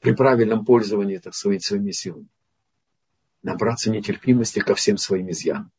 при 0.00 0.14
правильном 0.14 0.64
пользовании 0.64 1.18
так 1.18 1.34
сказать, 1.34 1.64
своими 1.64 1.90
силами. 1.90 2.28
Набраться 3.42 3.90
нетерпимости 3.90 4.60
ко 4.60 4.74
всем 4.74 4.96
своим 4.96 5.30
изъянам. 5.30 5.70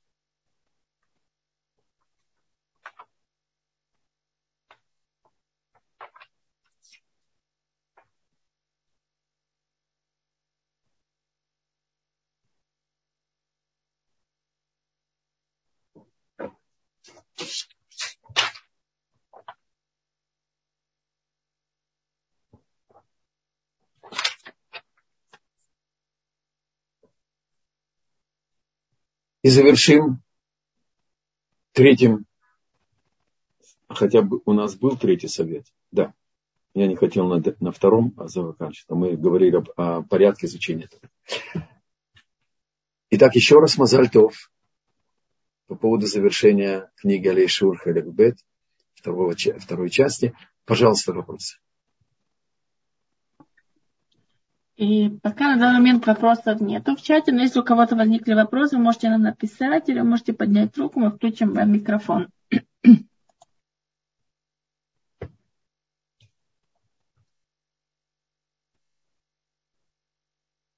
И 29.50 29.52
завершим 29.52 30.22
третьим, 31.72 32.28
хотя 33.88 34.22
бы 34.22 34.44
у 34.46 34.54
нас 34.54 34.76
был 34.76 34.96
третий 34.96 35.28
совет, 35.28 35.66
да. 35.90 36.14
Я 36.76 36.86
не 36.86 36.96
хотел 36.96 37.26
на, 37.26 37.42
на 37.60 37.72
втором 37.72 38.14
а 38.18 38.28
заканчивать, 38.28 38.90
мы 38.90 39.18
говорили 39.18 39.56
об, 39.56 39.70
о 39.76 40.04
порядке 40.04 40.46
изучения 40.46 40.84
этого. 40.84 41.10
Итак, 43.10 43.34
еще 43.34 43.56
раз 43.56 43.76
Мазальтов 43.80 44.52
по 45.66 45.74
поводу 45.74 46.06
завершения 46.06 46.92
книги 46.98 47.28
Алейшур 47.28 47.76
Халякбет, 47.76 48.38
второй 48.94 49.90
части. 49.90 50.36
Пожалуйста, 50.66 51.12
вопросы. 51.12 51.58
И 54.80 55.10
пока 55.22 55.54
на 55.54 55.60
данный 55.60 55.80
момент 55.80 56.08
вопросов 56.08 56.62
нет 56.62 56.88
в 56.88 57.02
чате, 57.02 57.34
но 57.34 57.42
если 57.42 57.60
у 57.60 57.64
кого-то 57.64 57.98
возникли 57.98 58.34
вопросы, 58.34 58.78
вы 58.78 58.84
можете 58.84 59.10
нам 59.10 59.24
написать 59.24 59.90
или 59.90 60.00
можете 60.00 60.32
поднять 60.32 60.78
руку, 60.78 61.02
мы 61.02 61.12
включим 61.12 61.54
вам 61.54 61.74
микрофон. 61.74 62.30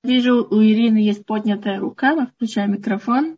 Вижу, 0.03 0.47
у 0.49 0.63
Ирины 0.63 0.97
есть 0.97 1.23
поднятая 1.27 1.79
рука. 1.79 2.15
Мы 2.15 2.25
включаем 2.25 2.71
микрофон. 2.71 3.37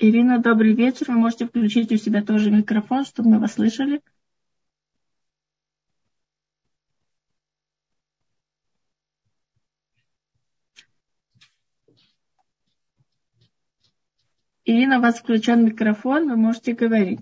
Ирина, 0.00 0.40
добрый 0.40 0.74
вечер. 0.74 1.06
Вы 1.06 1.18
можете 1.18 1.46
включить 1.46 1.92
у 1.92 1.96
себя 1.96 2.24
тоже 2.24 2.50
микрофон, 2.50 3.04
чтобы 3.04 3.30
мы 3.30 3.38
вас 3.38 3.52
слышали. 3.52 4.02
Ирина, 14.68 14.98
у 14.98 15.00
вас 15.00 15.18
включен 15.18 15.64
микрофон, 15.64 16.28
вы 16.28 16.36
можете 16.36 16.74
говорить. 16.74 17.20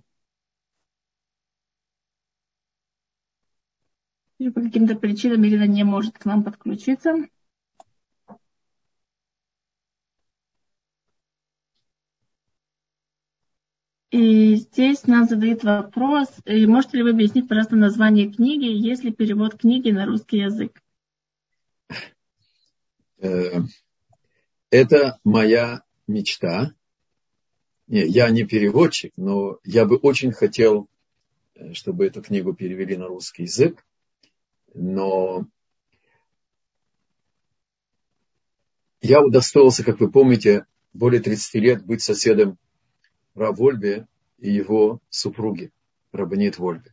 Или 4.38 4.50
по 4.50 4.60
каким-то 4.60 4.96
причинам 4.96 5.46
Ирина 5.46 5.64
не 5.68 5.84
может 5.84 6.18
к 6.18 6.24
нам 6.24 6.42
подключиться. 6.42 7.14
И 14.10 14.56
здесь 14.56 15.06
нам 15.06 15.28
задают 15.28 15.62
вопрос, 15.62 16.28
и 16.46 16.66
можете 16.66 16.96
ли 16.96 17.04
вы 17.04 17.10
объяснить, 17.10 17.46
пожалуйста, 17.46 17.76
название 17.76 18.28
книги, 18.28 18.64
есть 18.64 19.04
ли 19.04 19.12
перевод 19.12 19.56
книги 19.56 19.92
на 19.92 20.04
русский 20.04 20.38
язык? 20.38 20.82
Э, 23.18 23.60
это 24.70 25.20
моя 25.22 25.84
мечта. 26.08 26.74
Не, 27.88 28.04
я 28.06 28.28
не 28.30 28.44
переводчик, 28.44 29.12
но 29.16 29.58
я 29.64 29.84
бы 29.84 29.96
очень 29.96 30.32
хотел, 30.32 30.88
э, 31.54 31.72
чтобы 31.72 32.06
эту 32.06 32.20
книгу 32.20 32.52
перевели 32.52 32.96
на 32.96 33.06
русский 33.06 33.44
язык. 33.44 33.84
Но 34.74 35.46
я 39.00 39.22
удостоился, 39.22 39.84
как 39.84 40.00
вы 40.00 40.10
помните, 40.10 40.66
более 40.92 41.20
30 41.20 41.54
лет 41.54 41.84
быть 41.84 42.02
соседом 42.02 42.58
Рав 43.34 43.56
Вольбе 43.58 44.08
и 44.38 44.50
его 44.50 45.00
супруги, 45.08 45.70
Рабанит 46.10 46.58
Вольбе. 46.58 46.92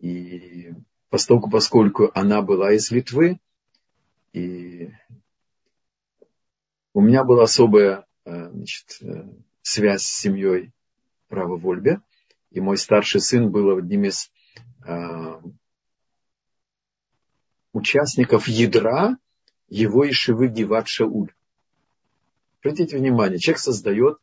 И 0.00 0.72
поскольку, 1.10 1.48
поскольку 1.48 2.10
она 2.14 2.42
была 2.42 2.72
из 2.72 2.90
Литвы, 2.90 3.38
и 4.32 4.90
у 6.92 7.00
меня 7.00 7.22
была 7.22 7.44
особая 7.44 8.06
э, 8.24 8.50
значит, 8.50 8.98
э, 9.02 9.28
связь 9.62 10.02
с 10.02 10.20
семьей 10.20 10.72
Рава 11.28 11.56
Вольбе. 11.56 12.00
И 12.50 12.60
мой 12.60 12.76
старший 12.76 13.20
сын 13.20 13.50
был 13.50 13.76
одним 13.76 14.04
из 14.04 14.30
э, 14.86 15.40
участников 17.72 18.46
ядра 18.48 19.16
его 19.68 20.08
Ишивы 20.08 20.48
Гиват 20.48 20.86
Шауль. 20.86 21.32
Обратите 22.60 22.98
внимание, 22.98 23.38
человек 23.38 23.58
создает 23.58 24.18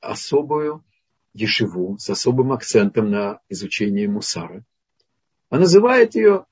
особую 0.00 0.84
ешиву 1.32 1.98
с 1.98 2.10
особым 2.10 2.52
акцентом 2.52 3.10
на 3.10 3.40
изучение 3.48 4.08
мусара. 4.08 4.64
А 5.48 5.58
называет 5.58 6.14
ее, 6.14 6.44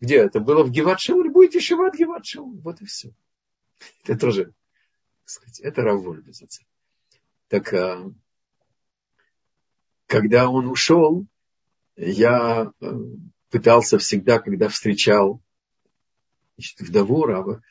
где 0.00 0.18
это 0.18 0.40
было, 0.40 0.62
в 0.62 0.70
Гиват 0.70 1.00
Шауль, 1.00 1.30
будет 1.30 1.54
ешива 1.54 1.88
от 1.88 1.94
Гиват 1.94 2.26
Шауль. 2.26 2.58
Вот 2.58 2.80
и 2.82 2.84
все. 2.84 3.12
Это 4.04 4.18
тоже, 4.18 4.52
сказать, 5.24 5.60
это 5.60 5.82
Раволь 5.82 6.20
без 6.20 6.42
отца. 6.42 6.62
Так 7.52 7.74
а, 7.74 8.10
когда 10.06 10.48
он 10.48 10.68
ушел, 10.68 11.26
я 11.96 12.72
э, 12.80 12.86
пытался 13.50 13.98
всегда, 13.98 14.38
когда 14.38 14.68
встречал 14.68 15.42
значит, 16.56 16.80
вдову 16.80 17.26
Рава 17.26 17.62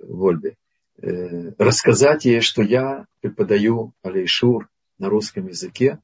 Вольбе, 0.00 0.56
э, 0.96 1.52
рассказать 1.58 2.24
ей, 2.24 2.40
что 2.40 2.60
я 2.60 3.06
преподаю 3.20 3.94
Алейшур 4.02 4.68
на 4.98 5.08
русском 5.08 5.46
языке, 5.46 6.00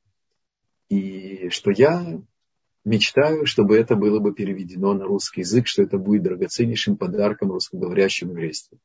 и 0.89 1.49
что 1.49 1.73
я 1.73 2.23
мечтаю, 2.85 3.45
чтобы 3.45 3.77
это 3.77 3.97
было 3.97 4.21
бы 4.21 4.33
переведено 4.33 4.95
на 4.95 5.03
русский 5.03 5.41
язык, 5.41 5.67
что 5.67 5.83
это 5.83 5.99
будет 5.99 6.23
драгоценнейшим 6.23 6.97
подарком 6.97 7.51
русскоговорящим 7.51 8.31
еврейству. 8.31 8.79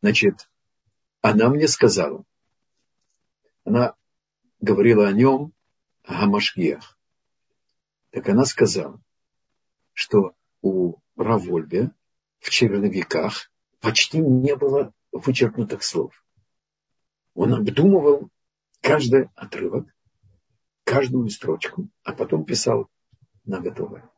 Значит, 0.00 0.48
она 1.20 1.48
мне 1.48 1.66
сказала, 1.66 2.24
она 3.64 3.94
говорила 4.60 5.08
о 5.08 5.12
нем, 5.12 5.52
о 6.04 6.20
Гамашгиях. 6.20 6.98
Так 8.10 8.28
она 8.28 8.44
сказала, 8.44 9.00
что 9.92 10.34
у 10.62 10.96
Равольбе 11.16 11.90
в 12.38 12.50
черновиках 12.50 13.50
почти 13.80 14.18
не 14.18 14.54
было 14.56 14.92
вычеркнутых 15.12 15.82
слов. 15.82 16.24
Он 17.34 17.54
обдумывал 17.54 18.30
каждый 18.80 19.28
отрывок, 19.34 19.86
каждую 20.84 21.28
строчку, 21.28 21.88
а 22.04 22.12
потом 22.12 22.44
писал 22.44 22.88
на 23.44 23.60
готовое. 23.60 24.08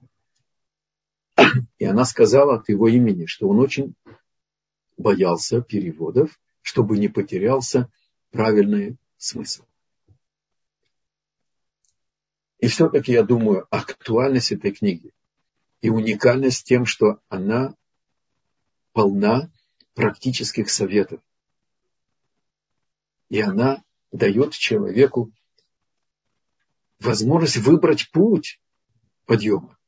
И 1.79 1.85
она 1.85 2.05
сказала 2.05 2.57
от 2.57 2.69
его 2.69 2.89
имени, 2.89 3.25
что 3.25 3.49
он 3.49 3.59
очень 3.59 3.95
боялся 5.01 5.61
переводов, 5.61 6.39
чтобы 6.63 6.99
не 6.99 7.09
потерялся 7.09 7.91
правильный 8.31 8.97
смысл. 9.17 9.65
И 12.59 12.69
все-таки 12.69 13.13
я 13.13 13.23
думаю, 13.23 13.67
актуальность 13.71 14.53
этой 14.53 14.73
книги 14.73 15.13
и 15.81 15.89
уникальность 15.89 16.65
тем, 16.65 16.85
что 16.85 17.21
она 17.29 17.75
полна 18.93 19.51
практических 19.95 20.69
советов. 20.71 21.21
И 23.31 23.41
она 23.41 23.83
дает 24.13 24.53
человеку 24.53 25.33
возможность 26.99 27.57
выбрать 27.57 28.11
путь 28.11 28.61
подъема. 29.25 29.80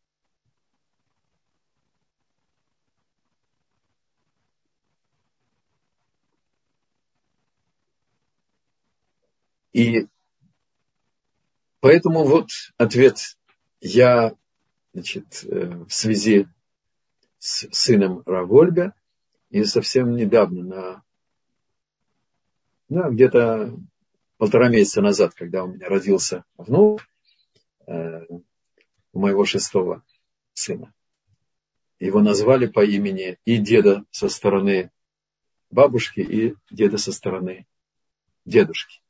И 9.73 10.07
поэтому 11.81 12.25
вот 12.25 12.49
ответ. 12.77 13.19
Я 13.81 14.37
значит, 14.93 15.45
э, 15.45 15.85
в 15.85 15.93
связи 15.93 16.47
с 17.39 17.67
сыном 17.73 18.23
Равольга 18.27 18.95
и 19.51 19.65
совсем 19.65 20.15
недавно, 20.15 20.63
на, 20.63 21.03
ну, 22.89 23.11
где-то 23.11 23.77
полтора 24.37 24.69
месяца 24.69 25.03
назад, 25.03 25.35
когда 25.35 25.65
у 25.65 25.69
меня 25.69 25.89
родился 25.89 26.45
внук, 26.57 27.01
э, 27.87 28.25
у 28.29 29.19
моего 29.19 29.45
шестого 29.45 30.05
сына. 30.55 30.95
Его 31.99 32.21
назвали 32.21 32.67
по 32.67 32.85
имени 32.85 33.39
и 33.45 33.59
деда 33.59 34.05
со 34.11 34.29
стороны 34.29 34.91
бабушки, 35.71 36.21
и 36.21 36.55
деда 36.71 36.99
со 36.99 37.13
стороны 37.13 37.67
дедушки. 38.45 39.01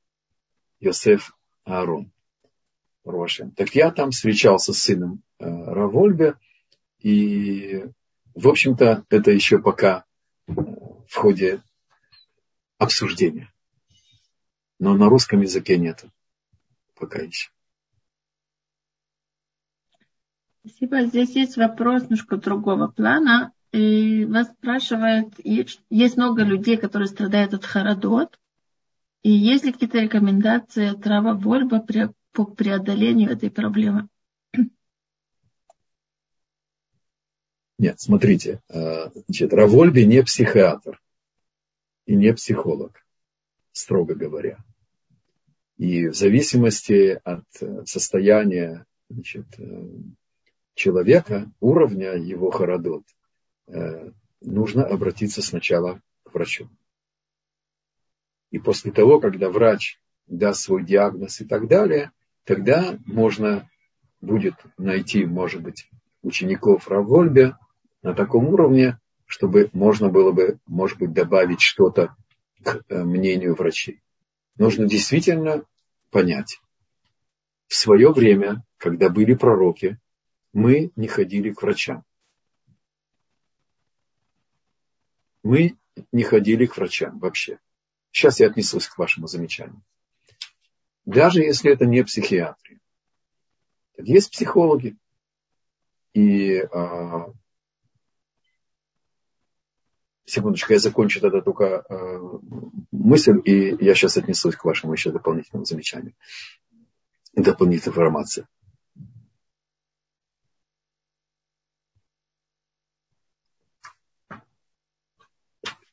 Йосеф 0.83 1.33
Аарон. 1.65 2.13
Так 3.57 3.75
я 3.75 3.91
там 3.91 4.11
встречался 4.11 4.73
с 4.73 4.79
сыном 4.79 5.23
э, 5.39 5.45
Равольбе, 5.47 6.35
и, 7.01 7.85
в 8.35 8.49
общем-то, 8.49 9.05
это 9.09 9.31
еще 9.31 9.59
пока 9.61 10.05
э, 10.47 10.53
в 10.53 11.15
ходе 11.15 11.63
обсуждения. 12.79 13.53
Но 14.79 14.95
на 14.95 15.09
русском 15.09 15.41
языке 15.41 15.79
нет. 15.79 16.05
Пока 16.99 17.21
еще. 17.23 17.51
Спасибо. 20.65 21.05
Здесь 21.07 21.35
есть 21.35 21.57
вопрос 21.57 22.03
немножко 22.03 22.37
другого 22.37 22.89
плана. 22.89 23.53
И 23.73 24.25
вас 24.27 24.49
спрашивают, 24.49 25.35
есть 25.39 26.17
много 26.17 26.43
людей, 26.43 26.77
которые 26.77 27.09
страдают 27.09 27.55
от 27.55 27.65
харадот, 27.65 28.39
и 29.23 29.31
есть 29.31 29.65
ли 29.65 29.73
какие-то 29.73 30.01
рекомендации 30.01 30.89
от 30.89 31.07
Рава 31.07 31.35
Вольба 31.35 31.85
по 32.33 32.45
преодолению 32.45 33.31
этой 33.31 33.51
проблемы? 33.51 34.09
Нет, 37.79 38.01
смотрите, 38.01 38.61
э, 38.69 39.11
значит, 39.27 39.53
Равольби 39.53 40.03
не 40.03 40.23
психиатр 40.23 41.03
и 42.07 42.15
не 42.15 42.33
психолог, 42.33 43.05
строго 43.73 44.15
говоря. 44.15 44.59
И 45.79 46.07
в 46.07 46.15
зависимости 46.15 47.21
от 47.25 47.45
э, 47.61 47.85
состояния 47.85 48.87
значит, 49.11 49.47
э, 49.59 49.89
человека, 50.75 51.51
уровня 51.59 52.13
его 52.13 52.51
хородот, 52.51 53.05
нужно 54.41 54.85
обратиться 54.85 55.43
сначала 55.43 56.01
к 56.25 56.35
врачу. 56.35 56.69
И 58.53 58.59
после 58.59 58.93
того, 58.93 59.19
когда 59.19 59.49
врач 59.49 59.99
даст 60.27 60.61
свой 60.61 60.85
диагноз 60.85 61.41
и 61.41 61.45
так 61.47 61.67
далее, 61.69 62.13
тогда 62.45 62.99
можно 63.07 63.69
будет 64.21 64.55
найти, 64.77 65.25
может 65.25 65.63
быть, 65.63 65.91
учеников 66.23 66.87
Равольбе 66.87 67.57
на 68.03 68.15
таком 68.15 68.49
уровне, 68.49 69.01
чтобы 69.25 69.71
можно 69.73 70.11
было 70.11 70.33
бы, 70.33 70.61
может 70.67 70.99
быть, 70.99 71.15
добавить 71.15 71.63
что-то 71.63 72.15
к 72.63 72.83
э, 72.89 73.03
мнению 73.03 73.55
врачей. 73.55 74.03
Нужно 74.59 74.87
действительно 74.87 75.65
понять. 76.11 76.61
В 77.69 77.75
свое 77.75 78.13
время, 78.13 78.63
когда 78.77 79.09
были 79.09 79.33
пророки, 79.33 79.99
мы 80.53 80.93
не 80.95 81.09
ходили 81.09 81.53
к 81.53 81.63
врачам. 81.63 82.05
Мы 85.43 85.79
не 86.13 86.23
ходили 86.23 86.67
к 86.67 86.77
врачам 86.77 87.19
вообще. 87.19 87.59
Сейчас 88.13 88.41
я 88.41 88.49
отнесусь 88.49 88.87
к 88.87 88.99
вашему 88.99 89.27
замечанию. 89.27 89.83
Даже 91.07 91.41
если 91.41 91.73
это 91.73 91.87
не 91.87 92.05
психиатрия. 92.05 92.79
Есть 93.97 94.31
психологи. 94.31 94.97
И 96.13 96.59
а, 96.59 97.33
секундочку, 100.27 100.75
я 100.75 100.79
закончу 100.79 101.21
тогда 101.21 101.41
только 101.41 101.79
а, 101.81 102.41
мысль, 102.91 103.41
и 103.45 103.83
я 103.83 103.95
сейчас 103.95 104.19
отнесусь 104.19 104.57
к 104.57 104.65
вашему 104.65 104.93
еще 104.93 105.11
дополнительному 105.11 105.65
замечанию. 105.65 106.15
Дополнительная 107.33 107.95
информация. 107.95 108.47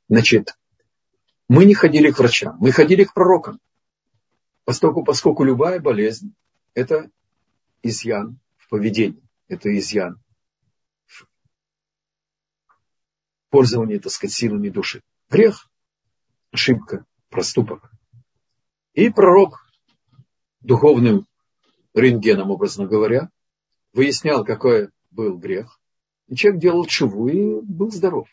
Значит, 0.10 0.58
мы 1.50 1.66
не 1.66 1.74
ходили 1.74 2.12
к 2.12 2.20
врачам, 2.20 2.56
мы 2.60 2.72
ходили 2.72 3.04
к 3.04 3.14
пророкам. 3.14 3.60
Поскольку, 4.64 5.04
поскольку 5.04 5.43
любая 5.43 5.80
болезнь– 5.80 6.36
это 6.76 7.10
изъян 7.82 8.39
в 8.58 8.70
поведении, 8.70 9.22
это 9.47 9.76
изъян 9.76 10.22
в 11.08 11.26
пользовании, 13.50 13.97
так 13.97 14.12
сказать, 14.12 14.36
силами 14.36 14.70
души. 14.70 15.02
Грех, 15.28 15.68
ошибка, 16.52 17.04
проступок. 17.30 17.91
И 18.93 19.10
пророк 19.10 19.66
духовным 20.62 21.26
рентгеном, 21.95 22.52
образно 22.52 22.86
говоря, 22.86 23.32
выяснял, 23.93 24.45
какой 24.45 24.89
был 25.10 25.36
грех. 25.38 25.80
И 26.28 26.36
человек 26.36 26.62
делал 26.62 26.86
чуву 26.86 27.28
и 27.28 27.60
был 27.62 27.91
здоров. 27.91 28.28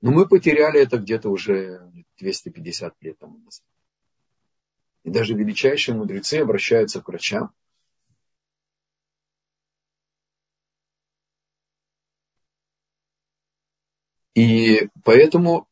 Но 0.00 0.12
мы 0.12 0.26
потеряли 0.26 0.80
это 0.80 0.98
где-то 0.98 1.28
уже 1.28 1.90
250 2.18 2.94
лет 3.02 3.18
тому 3.18 3.38
назад. 3.38 3.64
И 5.04 5.10
даже 5.10 5.34
величайшие 5.34 5.96
мудрецы 5.96 6.36
обращаются 6.36 7.00
к 7.02 7.08
врачам. 7.08 7.52
И 14.34 14.88
поэтому 15.04 15.68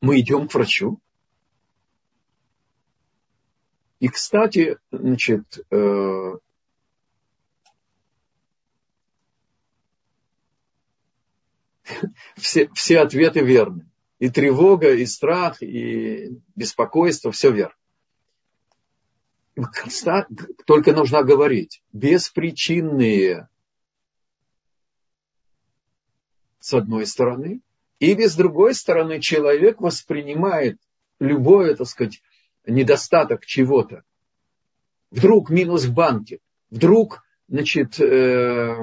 мы 0.00 0.20
идем 0.20 0.46
к 0.46 0.54
врачу. 0.54 1.00
И, 3.98 4.06
кстати, 4.08 4.78
значит, 4.92 5.58
все, 12.36 12.68
все 12.74 13.00
ответы 13.00 13.40
верны. 13.40 13.86
И 14.18 14.30
тревога, 14.30 14.94
и 14.94 15.06
страх, 15.06 15.62
и 15.62 16.40
беспокойство, 16.56 17.30
все 17.30 17.52
верно. 17.52 17.74
Только 20.66 20.92
нужно 20.92 21.22
говорить, 21.22 21.82
беспричинные 21.92 23.48
с 26.60 26.74
одной 26.74 27.06
стороны, 27.06 27.60
или 27.98 28.26
с 28.26 28.36
другой 28.36 28.74
стороны 28.74 29.20
человек 29.20 29.80
воспринимает 29.80 30.78
любое, 31.18 31.74
так 31.74 31.86
сказать, 31.86 32.22
недостаток 32.66 33.46
чего-то. 33.46 34.02
Вдруг 35.10 35.50
минус 35.50 35.84
в 35.84 35.94
банке, 35.94 36.40
вдруг, 36.70 37.24
значит, 37.48 37.98
э, 37.98 38.76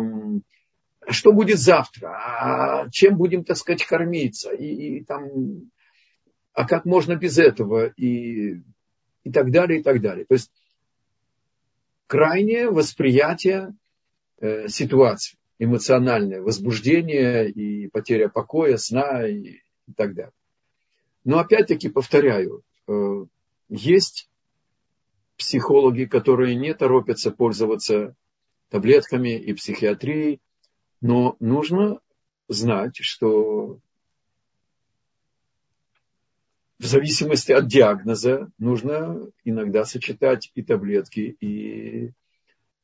что 1.09 1.31
будет 1.31 1.59
завтра, 1.59 2.09
а 2.09 2.89
чем 2.89 3.17
будем, 3.17 3.43
так 3.43 3.57
сказать, 3.57 3.85
кормиться, 3.85 4.51
и, 4.51 4.97
и 4.97 5.03
там, 5.03 5.71
а 6.53 6.67
как 6.67 6.85
можно 6.85 7.15
без 7.15 7.37
этого, 7.37 7.87
и, 7.87 8.61
и 9.23 9.31
так 9.31 9.51
далее, 9.51 9.79
и 9.79 9.83
так 9.83 10.01
далее. 10.01 10.25
То 10.25 10.33
есть 10.35 10.51
крайнее 12.07 12.69
восприятие 12.69 13.75
э, 14.39 14.67
ситуации, 14.67 15.37
эмоциональное 15.59 16.41
возбуждение 16.41 17.49
и 17.49 17.87
потеря 17.87 18.29
покоя, 18.29 18.77
сна 18.77 19.27
и, 19.27 19.61
и 19.87 19.93
так 19.95 20.13
далее. 20.13 20.33
Но 21.23 21.39
опять-таки 21.39 21.89
повторяю, 21.89 22.63
э, 22.87 23.25
есть 23.69 24.29
психологи, 25.37 26.05
которые 26.05 26.55
не 26.55 26.73
торопятся 26.73 27.31
пользоваться 27.31 28.15
таблетками 28.69 29.37
и 29.37 29.53
психиатрией, 29.53 30.39
но 31.05 31.37
нужно 31.39 31.99
знать, 32.47 32.97
что 32.99 33.79
в 36.79 36.83
зависимости 36.83 37.51
от 37.51 37.67
диагноза 37.67 38.51
нужно 38.57 39.21
иногда 39.43 39.85
сочетать 39.85 40.51
и 40.55 40.63
таблетки, 40.63 41.37
и, 41.39 42.11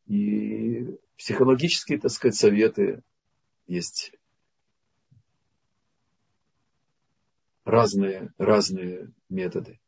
и 0.06 1.00
психологические, 1.18 2.00
так 2.00 2.12
сказать, 2.12 2.36
советы. 2.36 3.02
Есть 3.66 4.14
разные, 7.66 8.32
разные 8.38 9.12
методы. 9.30 9.80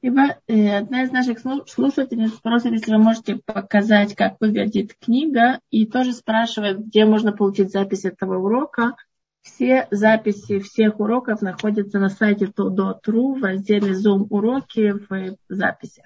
Ибо 0.00 0.38
э, 0.46 0.76
одна 0.76 1.02
из 1.02 1.10
наших 1.10 1.38
слушательниц 1.66 2.34
спросит, 2.34 2.72
если 2.72 2.92
вы 2.92 2.98
можете 2.98 3.40
показать, 3.44 4.14
как 4.14 4.36
выглядит 4.38 4.94
книга, 4.94 5.60
и 5.70 5.86
тоже 5.86 6.12
спрашивает, 6.12 6.86
где 6.86 7.04
можно 7.04 7.32
получить 7.32 7.72
запись 7.72 8.04
этого 8.04 8.38
урока. 8.38 8.94
Все 9.42 9.88
записи 9.90 10.60
всех 10.60 11.00
уроков 11.00 11.42
находятся 11.42 11.98
на 11.98 12.10
сайте 12.10 12.46
todo.ru 12.46 13.38
в 13.38 13.42
разделе 13.42 13.92
Zoom 13.92 14.26
уроки 14.30 14.92
в 15.08 15.36
записях. 15.48 16.04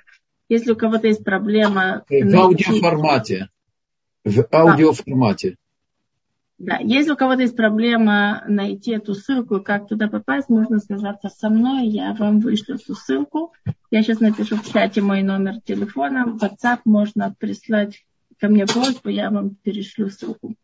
Если 0.48 0.72
у 0.72 0.76
кого-то 0.76 1.08
есть 1.08 1.24
проблема... 1.24 2.04
В 2.08 2.34
аудиоформате. 2.34 3.48
В 4.24 4.46
аудиоформате. 4.52 5.56
Да, 6.62 6.76
если 6.76 7.10
у 7.10 7.16
кого-то 7.16 7.42
есть 7.42 7.56
проблема 7.56 8.44
найти 8.46 8.92
эту 8.92 9.14
ссылку 9.14 9.60
как 9.60 9.88
туда 9.88 10.06
попасть, 10.06 10.48
можно 10.48 10.78
связаться 10.78 11.28
со 11.28 11.50
мной, 11.50 11.88
я 11.88 12.14
вам 12.14 12.38
вышлю 12.38 12.76
эту 12.76 12.94
ссылку. 12.94 13.52
Я 13.90 14.04
сейчас 14.04 14.20
напишу 14.20 14.54
в 14.54 14.72
чате 14.72 15.02
мой 15.02 15.22
номер 15.22 15.60
телефона. 15.60 16.24
В 16.24 16.40
WhatsApp 16.40 16.82
можно 16.84 17.34
прислать 17.36 18.06
ко 18.38 18.46
мне 18.46 18.64
просьбу, 18.64 19.08
я 19.08 19.30
вам 19.30 19.56
перешлю 19.56 20.08
ссылку. 20.08 20.54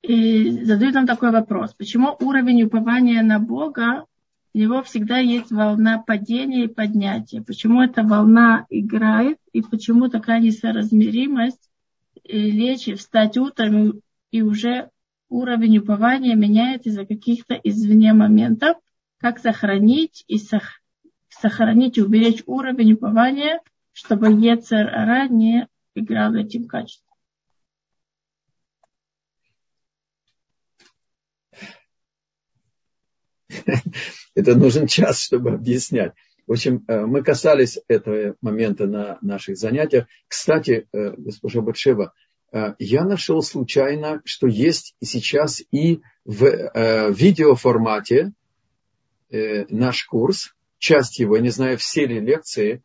И 0.00 0.64
задают 0.64 0.94
нам 0.94 1.06
такой 1.06 1.30
вопрос. 1.30 1.74
Почему 1.74 2.16
уровень 2.18 2.62
упования 2.62 3.22
на 3.22 3.38
Бога, 3.38 4.06
у 4.54 4.58
него 4.58 4.82
всегда 4.84 5.18
есть 5.18 5.50
волна 5.50 6.02
падения 6.02 6.64
и 6.64 6.68
поднятия? 6.68 7.42
Почему 7.42 7.82
эта 7.82 8.02
волна 8.02 8.64
играет 8.70 9.36
и 9.52 9.60
почему 9.60 10.08
такая 10.08 10.40
несоразмеримость 10.40 11.68
и 12.22 12.50
лечь 12.50 12.88
и 12.88 12.94
встать 12.94 13.36
утром 13.36 14.00
и 14.34 14.42
уже 14.42 14.90
уровень 15.28 15.78
упования 15.78 16.34
меняет 16.34 16.86
из-за 16.86 17.06
каких-то 17.06 17.54
извне 17.54 18.12
моментов, 18.12 18.76
как 19.18 19.38
сохранить 19.38 20.24
и 20.26 20.38
сох... 20.38 20.80
сохранить 21.28 21.98
и 21.98 22.02
уберечь 22.02 22.42
уровень 22.46 22.94
упования, 22.94 23.60
чтобы 23.92 24.32
Ецер 24.32 24.90
не 25.30 25.68
играл 25.94 26.34
этим 26.34 26.66
качеством. 26.66 27.14
Это 34.34 34.56
нужен 34.56 34.88
час, 34.88 35.22
чтобы 35.22 35.52
объяснять. 35.52 36.12
В 36.48 36.52
общем, 36.52 36.84
э, 36.88 37.06
мы 37.06 37.22
касались 37.22 37.78
этого 37.86 38.34
момента 38.40 38.86
на 38.88 39.16
наших 39.22 39.56
занятиях. 39.58 40.08
Кстати, 40.26 40.88
э, 40.92 41.12
госпожа 41.18 41.60
Батшева, 41.60 42.12
я 42.78 43.04
нашел 43.04 43.42
случайно, 43.42 44.20
что 44.24 44.46
есть 44.46 44.94
сейчас 45.02 45.62
и 45.72 46.00
в 46.24 46.44
э, 46.44 47.12
видеоформате 47.12 48.32
э, 49.30 49.64
наш 49.68 50.04
курс, 50.04 50.54
часть 50.78 51.18
его, 51.18 51.36
я 51.36 51.42
не 51.42 51.48
знаю, 51.48 51.78
все 51.78 52.06
ли 52.06 52.20
лекции, 52.20 52.82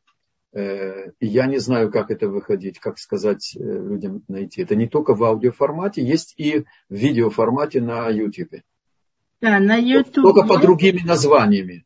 я 0.51 1.45
не 1.45 1.59
знаю, 1.59 1.91
как 1.91 2.09
это 2.09 2.27
выходить, 2.27 2.79
как 2.79 2.97
сказать 2.97 3.55
людям 3.55 4.23
найти. 4.27 4.63
Это 4.63 4.75
не 4.75 4.87
только 4.87 5.13
в 5.13 5.23
аудиоформате, 5.23 6.03
есть 6.03 6.33
и 6.37 6.61
в 6.61 6.95
видеоформате 6.95 7.81
на 7.81 8.09
YouTube. 8.09 8.63
Да, 9.41 9.59
на 9.59 9.75
YouTube. 9.75 10.23
Только 10.23 10.47
по 10.47 10.57
другими 10.57 11.01
названиями. 11.05 11.85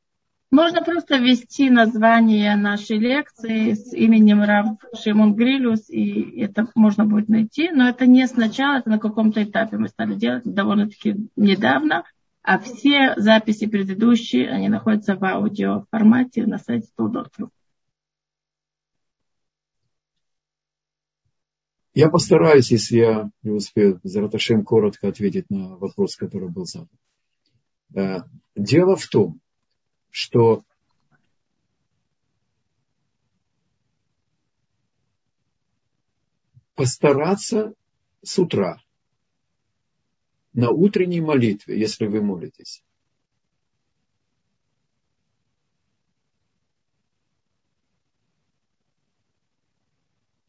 Можно 0.54 0.84
просто 0.84 1.18
ввести 1.18 1.72
название 1.72 2.56
нашей 2.56 3.00
лекции 3.00 3.74
с 3.74 3.92
именем 3.92 4.44
Рав 4.44 4.78
Шимон 4.94 5.34
Грилюс, 5.34 5.90
и 5.90 6.42
это 6.42 6.68
можно 6.76 7.06
будет 7.06 7.28
найти, 7.28 7.72
но 7.72 7.90
это 7.90 8.06
не 8.06 8.28
сначала, 8.28 8.78
это 8.78 8.92
на 8.92 9.00
каком-то 9.00 9.44
этапе 9.44 9.78
мы 9.78 9.88
стали 9.88 10.14
делать 10.14 10.44
довольно-таки 10.46 11.16
недавно, 11.36 12.04
а 12.44 12.60
все 12.60 13.16
записи 13.18 13.66
предыдущие, 13.66 14.48
они 14.48 14.70
находятся 14.70 15.16
в 15.16 15.24
аудио 15.24 15.86
формате 15.90 16.46
на 16.46 16.60
сайте 16.60 16.88
Тулдотру. 16.96 17.50
Я 21.96 22.10
постараюсь, 22.10 22.70
если 22.70 22.98
я 22.98 23.30
не 23.42 23.50
успею, 23.50 24.00
Зараташем 24.04 24.64
коротко 24.64 25.08
ответить 25.08 25.50
на 25.50 25.78
вопрос, 25.78 26.16
который 26.16 26.50
был 26.50 26.66
задан. 26.66 26.90
Э, 27.96 28.20
дело 28.56 28.96
в 28.96 29.08
том, 29.08 29.40
что 30.14 30.64
постараться 36.76 37.74
с 38.22 38.38
утра 38.38 38.80
на 40.54 40.70
утренней 40.70 41.20
молитве, 41.20 41.80
если 41.80 42.06
вы 42.06 42.22
молитесь, 42.22 42.84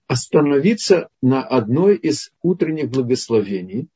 остановиться 0.07 1.09
на 1.23 1.43
одной 1.43 1.97
из 1.97 2.35
утренних 2.43 2.91
благословений, 2.91 3.89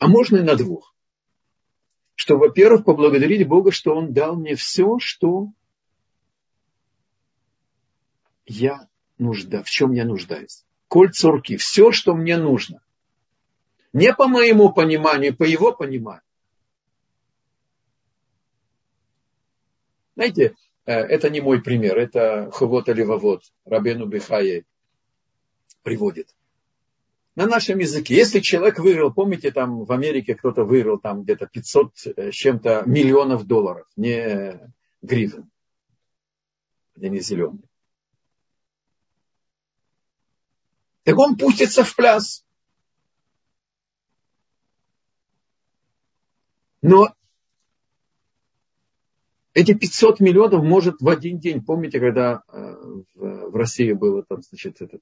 а 0.00 0.08
можно 0.08 0.38
и 0.38 0.42
на 0.42 0.56
двух 0.56 0.92
что, 2.14 2.36
во-первых, 2.38 2.84
поблагодарить 2.84 3.46
Бога, 3.46 3.72
что 3.72 3.94
Он 3.94 4.12
дал 4.12 4.36
мне 4.36 4.54
все, 4.54 4.98
что 4.98 5.48
я 8.46 8.88
нужда, 9.18 9.62
в 9.62 9.70
чем 9.70 9.92
я 9.92 10.04
нуждаюсь. 10.04 10.64
Коль 10.88 11.12
цурки, 11.12 11.56
все, 11.56 11.92
что 11.92 12.14
мне 12.14 12.36
нужно. 12.36 12.82
Не 13.92 14.14
по 14.14 14.28
моему 14.28 14.72
пониманию, 14.72 15.36
по 15.36 15.44
его 15.44 15.72
пониманию. 15.72 16.22
Знаете, 20.14 20.54
э, 20.84 20.92
это 20.92 21.30
не 21.30 21.40
мой 21.40 21.62
пример, 21.62 21.98
это 21.98 22.50
Хавот 22.52 22.88
Аливавод, 22.88 23.42
Рабену 23.64 24.06
Бихае 24.06 24.64
приводит 25.82 26.34
на 27.34 27.46
нашем 27.46 27.78
языке. 27.78 28.14
Если 28.14 28.40
человек 28.40 28.78
выиграл, 28.78 29.12
помните, 29.12 29.50
там 29.50 29.84
в 29.84 29.92
Америке 29.92 30.34
кто-то 30.34 30.64
выиграл 30.64 30.98
там 30.98 31.22
где-то 31.22 31.46
500 31.46 32.06
э, 32.16 32.30
с 32.30 32.34
чем-то 32.34 32.82
миллионов 32.86 33.46
долларов, 33.46 33.86
не 33.96 34.60
гривен, 35.00 35.50
где 36.94 37.08
не 37.08 37.20
зеленый. 37.20 37.64
Так 41.04 41.18
он 41.18 41.36
пустится 41.36 41.84
в 41.84 41.96
пляс. 41.96 42.44
Но 46.80 47.14
эти 49.54 49.74
500 49.74 50.20
миллионов 50.20 50.64
может 50.64 51.00
в 51.00 51.08
один 51.08 51.38
день, 51.38 51.64
помните, 51.64 51.98
когда 52.00 52.42
э, 52.48 52.74
в 53.14 53.56
России 53.56 53.92
была 53.92 54.22
там, 54.22 54.42
значит, 54.42 54.80
эта 54.80 54.98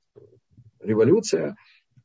революция, 0.80 1.56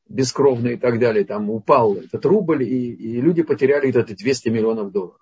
бескровный 0.08 0.74
и 0.74 0.76
так 0.76 0.98
далее, 0.98 1.24
там 1.24 1.50
упал 1.50 1.96
этот 1.96 2.24
рубль, 2.24 2.62
и, 2.62 2.92
и 2.92 3.20
люди 3.20 3.42
потеряли 3.42 3.90
это 3.90 4.14
200 4.14 4.48
миллионов 4.48 4.92
долларов. 4.92 5.20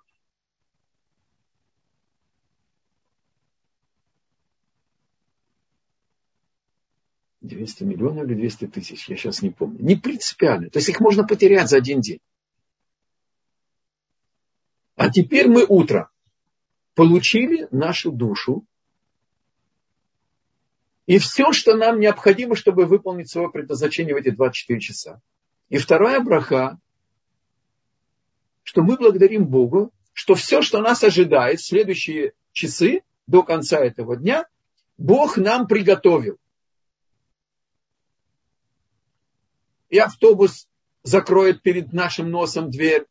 Двести 7.41 7.83
миллионов 7.83 8.25
или 8.25 8.33
200 8.33 8.67
тысяч, 8.67 9.07
я 9.07 9.17
сейчас 9.17 9.41
не 9.43 9.51
помню. 9.51 9.79
Не 9.79 9.95
принципиально. 9.95 10.69
То 10.69 10.79
есть 10.79 10.89
их 10.89 10.99
можно 10.99 11.23
потерять 11.23 11.69
за 11.69 11.77
один 11.77 12.01
день. 12.01 12.19
А 14.95 15.11
теперь 15.11 15.47
мы 15.47 15.65
утром 15.67 16.07
получили 16.95 17.67
нашу 17.69 18.11
душу, 18.11 18.65
и 21.05 21.19
все, 21.19 21.51
что 21.51 21.75
нам 21.75 21.99
необходимо, 21.99 22.55
чтобы 22.55 22.85
выполнить 22.85 23.29
свое 23.29 23.49
предназначение 23.49 24.15
в 24.15 24.17
эти 24.17 24.29
24 24.29 24.79
часа. 24.79 25.21
И 25.69 25.77
вторая 25.77 26.19
браха, 26.19 26.79
что 28.63 28.81
мы 28.81 28.97
благодарим 28.97 29.45
Богу, 29.45 29.91
что 30.13 30.33
все, 30.33 30.61
что 30.61 30.81
нас 30.81 31.03
ожидает 31.03 31.59
в 31.59 31.65
следующие 31.65 32.33
часы 32.51 33.03
до 33.27 33.43
конца 33.43 33.79
этого 33.79 34.15
дня, 34.15 34.47
Бог 34.97 35.37
нам 35.37 35.67
приготовил. 35.67 36.37
И 39.89 39.99
автобус 39.99 40.67
закроет 41.03 41.61
перед 41.61 41.93
нашим 41.93 42.31
носом 42.31 42.71
дверь. 42.71 43.05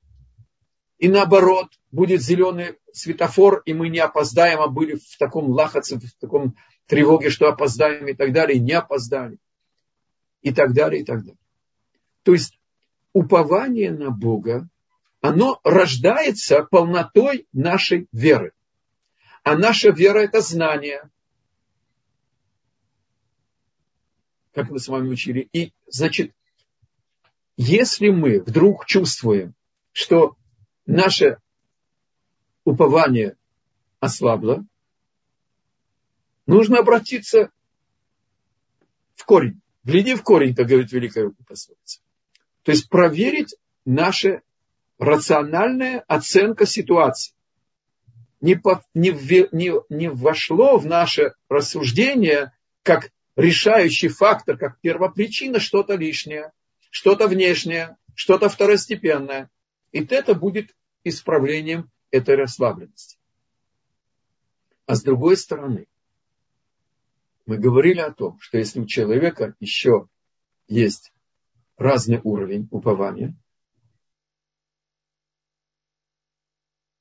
И 0.98 1.08
наоборот, 1.08 1.68
будет 1.92 2.22
зеленый 2.22 2.78
светофор, 2.92 3.62
и 3.66 3.74
мы 3.74 3.88
не 3.88 3.98
опоздаем, 3.98 4.60
а 4.60 4.68
были 4.68 4.96
в 4.96 5.18
таком 5.18 5.50
лахаце, 5.50 5.98
в 5.98 6.20
таком 6.20 6.56
тревоги, 6.86 7.28
что 7.28 7.48
опоздаем 7.48 8.06
и 8.08 8.14
так 8.14 8.32
далее, 8.32 8.58
не 8.58 8.72
опоздали. 8.72 9.38
И 10.42 10.52
так 10.52 10.74
далее, 10.74 11.02
и 11.02 11.04
так 11.04 11.20
далее. 11.20 11.38
То 12.22 12.32
есть 12.32 12.58
упование 13.12 13.90
на 13.90 14.10
Бога, 14.10 14.68
оно 15.20 15.60
рождается 15.64 16.64
полнотой 16.64 17.46
нашей 17.52 18.08
веры. 18.12 18.52
А 19.42 19.56
наша 19.56 19.90
вера– 19.90 20.18
это 20.20 20.40
знание. 20.40 21.08
Как 24.52 24.70
мы 24.70 24.78
с 24.78 24.88
вами 24.88 25.08
учили. 25.08 25.48
И, 25.52 25.72
значит, 25.86 26.34
если 27.56 28.08
мы 28.08 28.40
вдруг 28.40 28.86
чувствуем, 28.86 29.54
что 29.92 30.36
наше 30.86 31.38
упование 32.64 33.36
ослабло, 34.00 34.64
Нужно 36.46 36.78
обратиться 36.78 37.50
в 39.14 39.24
корень. 39.24 39.60
Гляди 39.84 40.14
в 40.14 40.22
корень, 40.22 40.54
как 40.54 40.66
говорит 40.66 40.92
Великая 40.92 41.30
пословица. 41.46 42.00
То 42.62 42.72
есть 42.72 42.88
проверить 42.88 43.54
наша 43.84 44.42
рациональная 44.98 46.00
оценка 46.08 46.66
ситуации. 46.66 47.34
Не, 48.40 48.56
по, 48.56 48.82
не, 48.94 49.10
не, 49.52 49.72
не 49.88 50.10
вошло 50.10 50.78
в 50.78 50.86
наше 50.86 51.34
рассуждение 51.48 52.52
как 52.82 53.10
решающий 53.36 54.08
фактор, 54.08 54.56
как 54.58 54.80
первопричина 54.80 55.58
что-то 55.58 55.96
лишнее, 55.96 56.52
что-то 56.90 57.26
внешнее, 57.26 57.96
что-то 58.14 58.48
второстепенное. 58.48 59.50
И 59.92 60.04
это 60.04 60.34
будет 60.34 60.74
исправлением 61.04 61.90
этой 62.10 62.36
расслабленности. 62.36 63.18
А 64.86 64.94
с 64.94 65.02
другой 65.02 65.36
стороны, 65.36 65.86
мы 67.46 67.58
говорили 67.58 68.00
о 68.00 68.12
том, 68.12 68.38
что 68.40 68.58
если 68.58 68.80
у 68.80 68.86
человека 68.86 69.54
еще 69.60 70.08
есть 70.66 71.12
разный 71.76 72.20
уровень 72.22 72.68
упования, 72.70 73.34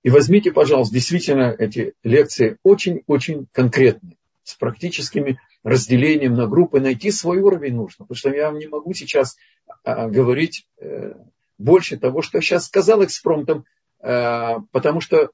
и 0.03 0.09
возьмите, 0.09 0.51
пожалуйста, 0.51 0.93
действительно 0.93 1.55
эти 1.57 1.93
лекции 2.03 2.57
очень-очень 2.63 3.47
конкретные, 3.51 4.17
с 4.43 4.55
практическими 4.55 5.39
разделением 5.63 6.33
на 6.33 6.47
группы, 6.47 6.81
найти 6.81 7.09
свой 7.11 7.39
уровень 7.39 7.75
нужно, 7.75 8.05
потому 8.05 8.17
что 8.17 8.29
я 8.29 8.47
вам 8.51 8.59
не 8.59 8.67
могу 8.67 8.93
сейчас 8.93 9.37
а, 9.83 10.09
говорить 10.09 10.67
э, 10.77 11.13
больше 11.57 11.97
того, 11.97 12.21
что 12.21 12.39
я 12.39 12.41
сейчас 12.41 12.65
сказал 12.65 13.05
экспромтом, 13.05 13.65
э, 14.01 14.55
потому 14.71 14.99
что 14.99 15.31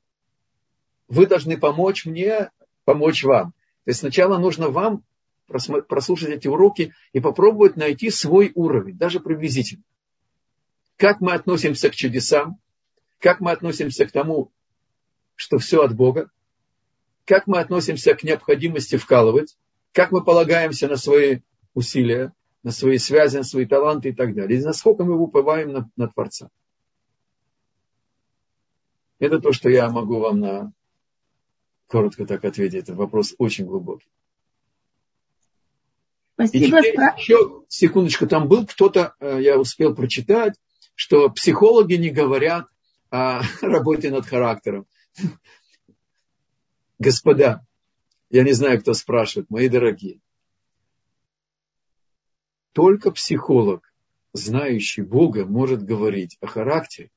вы 1.08 1.26
должны 1.26 1.58
помочь 1.58 2.06
мне, 2.06 2.52
помочь 2.86 3.24
вам. 3.24 3.54
То 3.90 3.92
есть 3.92 4.02
сначала 4.02 4.38
нужно 4.38 4.70
вам 4.70 5.04
прослушать 5.48 6.30
эти 6.30 6.48
уроки 6.48 6.94
и 7.12 7.20
попробовать 7.20 7.76
найти 7.76 8.12
свой 8.12 8.52
уровень, 8.54 8.96
даже 8.96 9.20
приблизительно. 9.20 9.82
Как 10.96 11.22
мы 11.22 11.34
относимся 11.34 11.90
к 11.90 11.96
чудесам, 11.96 12.60
как 13.18 13.40
мы 13.40 13.50
относимся 13.50 14.06
к 14.06 14.12
тому, 14.12 14.52
что 15.34 15.58
все 15.58 15.82
от 15.82 15.96
Бога, 15.96 16.30
как 17.26 17.48
мы 17.48 17.58
относимся 17.58 18.14
к 18.14 18.22
необходимости 18.22 18.96
вкалывать, 18.96 19.58
как 19.92 20.12
мы 20.12 20.24
полагаемся 20.24 20.88
на 20.88 20.96
свои 20.96 21.40
усилия, 21.74 22.32
на 22.62 22.70
свои 22.70 23.00
связи, 23.00 23.38
на 23.38 23.44
свои 23.44 23.66
таланты 23.66 24.10
и 24.10 24.14
так 24.14 24.36
далее. 24.36 24.60
И 24.60 24.64
насколько 24.64 25.04
мы 25.04 25.18
уповаем 25.18 25.72
на, 25.72 25.90
на 25.96 26.08
Творца. 26.10 26.52
Это 29.18 29.40
то, 29.40 29.52
что 29.52 29.68
я 29.68 29.90
могу 29.90 30.20
вам 30.20 30.42
на 30.42 30.74
коротко 31.90 32.26
так 32.26 32.46
ответить. 32.46 32.84
Это 32.84 32.94
вопрос 32.94 33.36
очень 33.38 33.66
глубокий. 33.66 34.08
Спасибо. 36.36 36.58
И 36.58 36.68
теперь 36.68 36.96
еще, 37.18 37.64
секундочку, 37.68 38.28
там 38.28 38.48
был 38.48 38.66
кто-то, 38.66 39.16
э, 39.20 39.40
я 39.42 39.60
успел 39.60 39.94
прочитать, 39.94 40.54
что 40.96 41.30
психологи 41.30 41.96
не 41.96 42.12
говорят 42.12 42.68
о 43.10 43.42
работе 43.62 44.12
над 44.12 44.26
характером. 44.26 44.86
Господа, 47.00 47.66
я 48.30 48.44
не 48.44 48.54
знаю, 48.54 48.80
кто 48.80 48.94
спрашивает, 48.94 49.50
мои 49.50 49.68
дорогие. 49.68 50.22
Только 52.72 53.12
психолог, 53.12 53.92
знающий 54.32 55.02
Бога, 55.02 55.46
может 55.46 55.84
говорить 55.84 56.38
о 56.40 56.48
характере. 56.48 57.10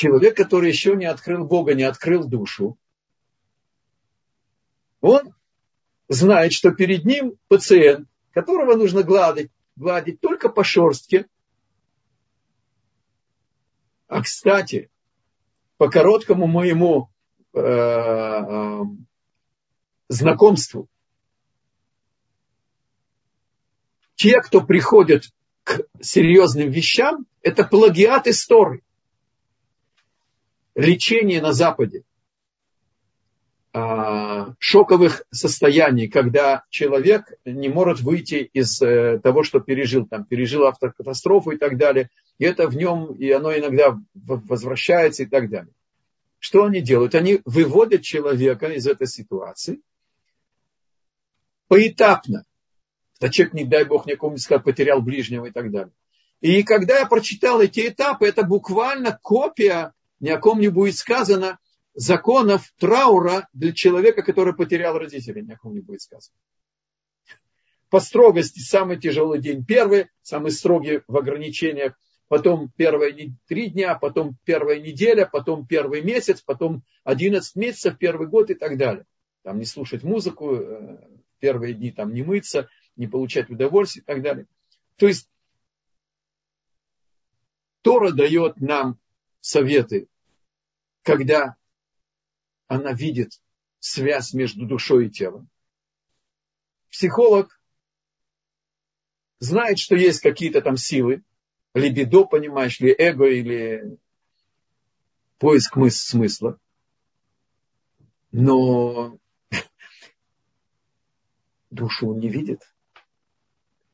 Человек, 0.00 0.34
который 0.34 0.70
еще 0.70 0.96
не 0.96 1.04
открыл 1.04 1.44
Бога, 1.44 1.74
не 1.74 1.82
открыл 1.82 2.26
душу, 2.26 2.78
он 5.02 5.34
знает, 6.08 6.54
что 6.54 6.70
перед 6.70 7.04
ним 7.04 7.36
пациент, 7.48 8.08
которого 8.32 8.76
нужно 8.76 9.02
гладить, 9.02 9.50
гладить 9.76 10.18
только 10.22 10.48
по 10.48 10.64
шерстке. 10.64 11.26
А 14.08 14.22
кстати, 14.22 14.90
по 15.76 15.90
короткому 15.90 16.46
моему 16.46 17.10
э, 17.52 17.60
э, 17.60 18.80
знакомству, 20.08 20.88
те, 24.14 24.40
кто 24.40 24.62
приходят 24.62 25.24
к 25.62 25.82
серьезным 26.00 26.70
вещам, 26.70 27.26
это 27.42 27.64
плагиат 27.64 28.28
истории. 28.28 28.82
Лечение 30.74 31.40
на 31.40 31.52
Западе 31.52 32.04
а, 33.72 34.54
шоковых 34.58 35.24
состояний, 35.30 36.08
когда 36.08 36.64
человек 36.70 37.32
не 37.44 37.68
может 37.68 38.00
выйти 38.00 38.50
из 38.52 38.80
э, 38.82 39.20
того, 39.22 39.42
что 39.44 39.60
пережил, 39.60 40.06
там, 40.06 40.24
пережил 40.24 40.66
автокатастрофу 40.66 41.52
и 41.52 41.56
так 41.56 41.76
далее, 41.76 42.10
и 42.38 42.44
это 42.44 42.68
в 42.68 42.76
нем, 42.76 43.14
и 43.14 43.30
оно 43.30 43.56
иногда 43.56 43.96
возвращается 44.14 45.22
и 45.22 45.26
так 45.26 45.50
далее. 45.50 45.72
Что 46.40 46.64
они 46.64 46.80
делают? 46.80 47.14
Они 47.14 47.40
выводят 47.44 48.02
человека 48.02 48.66
из 48.68 48.86
этой 48.86 49.06
ситуации 49.06 49.80
поэтапно. 51.70 52.44
Да 53.20 53.28
человек, 53.28 53.54
не 53.54 53.64
дай 53.64 53.84
бог, 53.84 54.06
никому 54.06 54.32
не 54.32 54.38
сказал, 54.38 54.64
потерял 54.64 55.00
ближнего 55.00 55.46
и 55.46 55.52
так 55.52 55.70
далее. 55.70 55.92
И 56.40 56.64
когда 56.64 56.98
я 56.98 57.06
прочитал 57.06 57.60
эти 57.60 57.86
этапы, 57.86 58.26
это 58.26 58.42
буквально 58.42 59.16
копия, 59.22 59.92
ни 60.20 60.28
о 60.28 60.38
ком 60.38 60.60
не 60.60 60.68
будет 60.68 60.96
сказано– 60.96 61.58
законов 61.94 62.72
траура 62.78 63.48
для 63.52 63.72
человека, 63.72 64.22
который 64.22 64.54
потерял 64.54 64.98
родителей, 64.98 65.42
ни 65.42 65.52
о 65.52 65.58
ком 65.58 65.74
не 65.74 65.80
будет 65.80 66.02
сказано. 66.02 66.34
По 67.88 68.00
строгости 68.00 68.60
самый 68.60 69.00
тяжелый 69.00 69.40
день 69.40 69.64
первый, 69.64 70.08
самый 70.22 70.52
строгий 70.52 71.00
в 71.08 71.16
ограничениях, 71.16 71.98
потом 72.28 72.70
первые 72.76 73.34
три 73.48 73.68
дня, 73.68 73.96
потом 73.96 74.36
первая 74.44 74.80
неделя, 74.80 75.26
потом 75.26 75.66
первый 75.66 76.02
месяц, 76.02 76.40
потом 76.40 76.84
11 77.02 77.56
месяцев, 77.56 77.98
первый 77.98 78.28
год 78.28 78.50
и 78.50 78.54
так 78.54 78.78
далее. 78.78 79.06
Там 79.42 79.58
не 79.58 79.64
слушать 79.64 80.04
музыку, 80.04 80.54
э, 80.54 80.98
первые 81.40 81.74
дни 81.74 81.90
там 81.90 82.14
не 82.14 82.22
мыться, 82.22 82.68
не 82.94 83.08
получать 83.08 83.50
удовольствие 83.50 84.02
и 84.02 84.06
так 84.06 84.22
далее. 84.22 84.46
То 84.96 85.08
есть 85.08 85.28
Тора 87.82 88.12
дает 88.12 88.60
нам 88.60 89.00
советы, 89.40 90.08
когда 91.02 91.56
она 92.68 92.92
видит 92.92 93.40
связь 93.78 94.32
между 94.34 94.66
душой 94.66 95.06
и 95.06 95.10
телом. 95.10 95.48
Психолог 96.90 97.60
знает, 99.38 99.78
что 99.78 99.96
есть 99.96 100.20
какие-то 100.20 100.60
там 100.60 100.76
силы, 100.76 101.22
либидо, 101.74 102.24
понимаешь, 102.24 102.80
ли 102.80 102.94
эго, 102.96 103.26
или 103.26 103.98
поиск 105.38 105.76
смысла. 105.90 106.58
Но 108.32 109.18
душу 111.70 112.10
он 112.10 112.18
не 112.18 112.28
видит. 112.28 112.62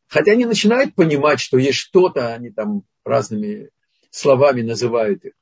Хотя 0.08 0.32
они 0.32 0.44
начинают 0.44 0.94
понимать, 0.94 1.40
что 1.40 1.58
есть 1.58 1.78
что-то, 1.78 2.34
они 2.34 2.50
там 2.50 2.84
разными 3.04 3.70
словами 4.16 4.62
называют 4.62 5.24
их. 5.24 5.32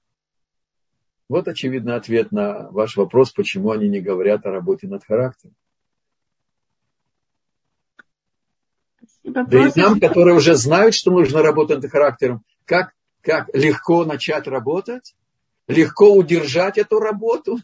Вот, 1.28 1.48
очевидно, 1.48 1.96
ответ 1.96 2.32
на 2.32 2.70
ваш 2.70 2.96
вопрос, 2.96 3.30
почему 3.30 3.70
они 3.70 3.88
не 3.88 4.00
говорят 4.00 4.44
о 4.44 4.50
работе 4.50 4.86
над 4.86 5.04
характером. 5.04 5.54
Спасибо. 8.98 9.44
Да 9.44 9.68
и 9.68 9.72
нам, 9.76 10.00
которые 10.00 10.36
уже 10.36 10.54
знают, 10.54 10.94
что 10.94 11.10
нужно 11.10 11.42
работать 11.42 11.82
над 11.82 11.90
характером, 11.90 12.44
как, 12.66 12.92
как 13.22 13.48
легко 13.54 14.04
начать 14.04 14.46
работать, 14.46 15.14
легко 15.66 16.12
удержать 16.12 16.76
эту 16.76 16.98
работу. 16.98 17.58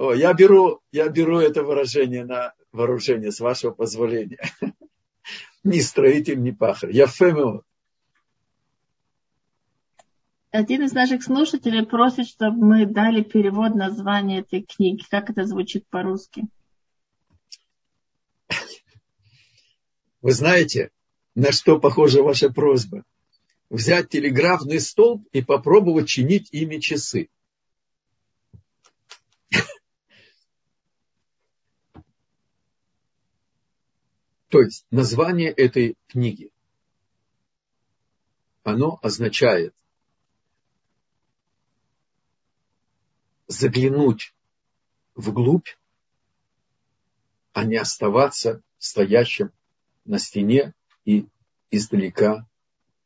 О, 0.00 0.14
я 0.14 0.32
беру, 0.32 0.80
я 0.92 1.10
беру 1.10 1.40
это 1.40 1.62
выражение 1.62 2.24
на 2.24 2.54
вооружение, 2.72 3.30
с 3.30 3.38
вашего 3.38 3.72
позволения 3.72 4.40
ни 5.62 5.80
строитель, 5.80 6.40
ни 6.40 6.52
пахарь. 6.52 6.90
Я 6.90 7.06
фемеот. 7.06 7.66
Один 10.52 10.84
из 10.84 10.94
наших 10.94 11.22
слушателей 11.22 11.84
просит, 11.84 12.28
чтобы 12.28 12.64
мы 12.64 12.86
дали 12.86 13.22
перевод 13.22 13.74
названия 13.74 14.38
этой 14.38 14.62
книги. 14.62 15.04
Как 15.10 15.28
это 15.28 15.44
звучит 15.44 15.86
по-русски? 15.88 16.48
Вы 20.22 20.32
знаете, 20.32 20.92
на 21.34 21.52
что 21.52 21.78
похожа 21.78 22.22
ваша 22.22 22.50
просьба? 22.50 23.04
Взять 23.68 24.08
телеграфный 24.08 24.80
столб 24.80 25.28
и 25.32 25.42
попробовать 25.42 26.08
чинить 26.08 26.48
ими 26.52 26.78
часы. 26.78 27.28
То 34.50 34.60
есть 34.62 34.84
название 34.90 35.52
этой 35.52 35.96
книги, 36.08 36.50
оно 38.64 38.98
означает 39.00 39.72
заглянуть 43.46 44.34
вглубь, 45.14 45.68
а 47.52 47.64
не 47.64 47.76
оставаться 47.76 48.60
стоящим 48.78 49.52
на 50.04 50.18
стене 50.18 50.74
и 51.04 51.28
издалека 51.70 52.44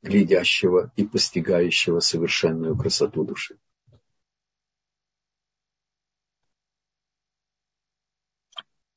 глядящего 0.01 0.93
и 0.97 1.07
постигающего 1.07 2.01
совершенную 2.01 2.75
красоту 2.75 3.23
души. 3.23 3.59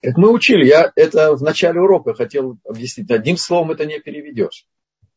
Как 0.01 0.15
мы 0.17 0.31
учили, 0.31 0.65
я 0.65 0.91
это 0.95 1.35
в 1.35 1.41
начале 1.41 1.79
урока 1.79 2.13
хотел 2.13 2.59
объяснить. 2.63 3.09
Одним 3.09 3.37
словом 3.37 3.71
это 3.71 3.85
не 3.85 3.99
переведешь. 3.99 4.67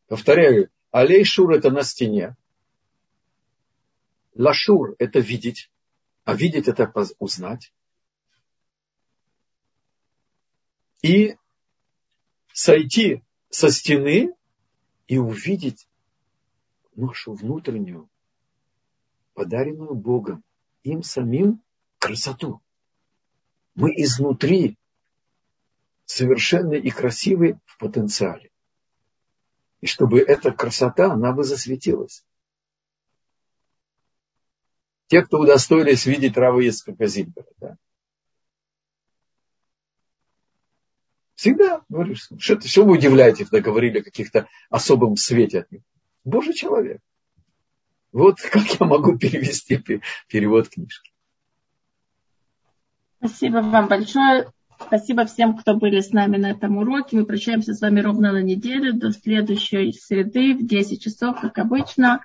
Повторяю, 0.06 0.70
алей 0.90 1.24
шур 1.24 1.52
это 1.52 1.70
на 1.70 1.82
стене. 1.82 2.36
Лашур 4.34 4.94
это 4.98 5.18
видеть, 5.18 5.70
а 6.24 6.34
видеть 6.34 6.66
это 6.66 6.90
узнать. 7.18 7.74
И 11.02 11.36
сойти 12.52 13.22
со 13.50 13.70
стены 13.70 14.34
и 15.08 15.18
увидеть 15.18 15.88
нашу 16.94 17.34
внутреннюю, 17.34 18.08
подаренную 19.34 19.94
Богом, 19.94 20.42
им 20.82 21.02
самим 21.02 21.62
красоту. 21.98 22.62
Мы 23.74 23.92
изнутри 23.96 24.76
совершенный 26.04 26.80
и 26.80 26.90
красивый 26.90 27.58
в 27.64 27.78
потенциале. 27.78 28.50
И 29.80 29.86
чтобы 29.86 30.20
эта 30.20 30.52
красота, 30.52 31.12
она 31.12 31.32
бы 31.32 31.44
засветилась. 31.44 32.24
Те, 35.06 35.22
кто 35.22 35.38
удостоились 35.40 36.06
видеть 36.06 36.36
Рава 36.36 36.60
Ицкака 36.60 37.06
Зильбера, 37.06 37.48
да. 37.58 37.76
Всегда 41.34 41.82
говоришь, 41.88 42.28
что, 42.38 42.60
что 42.60 42.84
вы 42.84 42.98
удивляетесь, 42.98 43.48
когда 43.48 43.60
говорили 43.70 44.00
о 44.00 44.04
каких-то 44.04 44.46
особом 44.68 45.16
свете 45.16 45.60
от 45.60 45.72
них. 45.72 45.82
Божий 46.22 46.52
человек. 46.52 47.00
Вот 48.12 48.40
как 48.40 48.78
я 48.78 48.86
могу 48.86 49.16
перевести 49.16 49.82
перевод 50.28 50.68
книжки. 50.68 51.10
Спасибо 53.22 53.58
вам 53.58 53.86
большое. 53.86 54.50
Спасибо 54.80 55.26
всем, 55.26 55.56
кто 55.56 55.76
были 55.76 56.00
с 56.00 56.10
нами 56.10 56.38
на 56.38 56.52
этом 56.52 56.78
уроке. 56.78 57.18
Мы 57.18 57.26
прощаемся 57.26 57.74
с 57.74 57.80
вами 57.82 58.00
ровно 58.00 58.32
на 58.32 58.40
неделю 58.40 58.94
до 58.94 59.12
следующей 59.12 59.92
среды 59.92 60.54
в 60.54 60.66
10 60.66 61.02
часов, 61.02 61.38
как 61.38 61.58
обычно. 61.58 62.24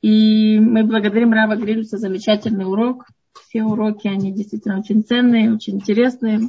И 0.00 0.58
мы 0.58 0.84
благодарим 0.84 1.32
Рава 1.32 1.56
Грилю 1.56 1.82
за 1.82 1.98
замечательный 1.98 2.64
урок. 2.64 3.06
Все 3.46 3.62
уроки, 3.62 4.08
они 4.08 4.32
действительно 4.32 4.78
очень 4.78 5.04
ценные, 5.04 5.52
очень 5.52 5.76
интересные. 5.76 6.48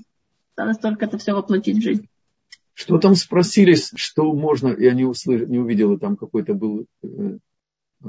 Осталось 0.51 0.77
только 0.77 1.05
это 1.05 1.17
все 1.17 1.33
воплотить 1.33 1.77
в 1.77 1.81
жизнь. 1.81 2.07
Что 2.73 2.97
там 2.97 3.15
спросили, 3.15 3.75
что 3.75 4.33
можно, 4.33 4.69
я 4.77 4.93
не, 4.93 5.03
услышал, 5.03 5.47
не 5.47 5.59
увидела, 5.59 5.99
там 5.99 6.15
какой-то 6.15 6.53
был... 6.53 6.85
Э, 7.03 7.37
э, 8.03 8.07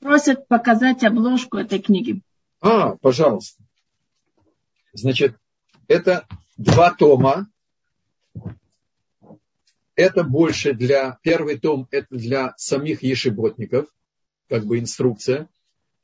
Просят 0.00 0.48
показать 0.48 1.04
обложку 1.04 1.56
этой 1.56 1.78
книги. 1.78 2.20
А, 2.64 2.96
пожалуйста. 2.96 3.62
Значит, 4.94 5.36
это 5.86 6.26
два 6.56 6.94
тома. 6.94 7.46
Это 9.94 10.24
больше 10.24 10.72
для... 10.72 11.18
Первый 11.22 11.58
том 11.58 11.86
это 11.90 12.06
для 12.10 12.54
самих 12.56 13.02
ешеботников, 13.02 13.86
как 14.48 14.64
бы 14.64 14.78
инструкция. 14.78 15.50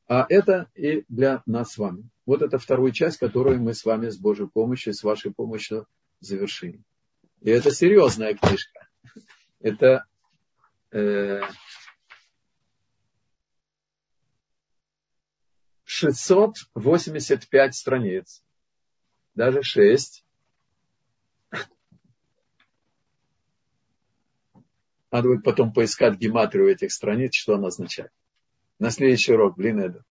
А 0.07 0.27
это 0.29 0.69
и 0.75 1.05
для 1.09 1.43
нас 1.47 1.73
с 1.73 1.79
вами. 1.79 2.11
Вот 2.27 2.43
это 2.43 2.59
вторая 2.59 2.93
часть, 2.93 3.17
которую 3.17 3.63
мы 3.63 3.73
с 3.73 3.87
вами 3.87 4.11
с 4.11 4.19
Божьей 4.19 4.47
помощью, 4.47 4.93
с 4.93 5.03
вашей 5.03 5.33
помощью 5.33 5.87
завершили. 6.21 6.83
И 7.41 7.49
это 7.49 7.71
серьезная 7.71 8.35
книжка. 8.35 8.87
Это 9.61 10.05
э, 10.91 11.41
685 16.01 17.75
страниц. 17.75 18.43
Даже 19.35 19.63
6. 19.63 20.25
Надо 25.11 25.29
будет 25.29 25.45
потом 25.45 25.73
поискать 25.73 26.19
гематрию 26.19 26.69
этих 26.69 26.93
страниц, 26.93 27.35
что 27.35 27.55
она 27.55 27.69
означает. 27.69 28.13
На 28.79 28.91
следующий 28.91 29.35
урок, 29.35 29.57
блин, 29.57 29.81
это. 29.81 30.05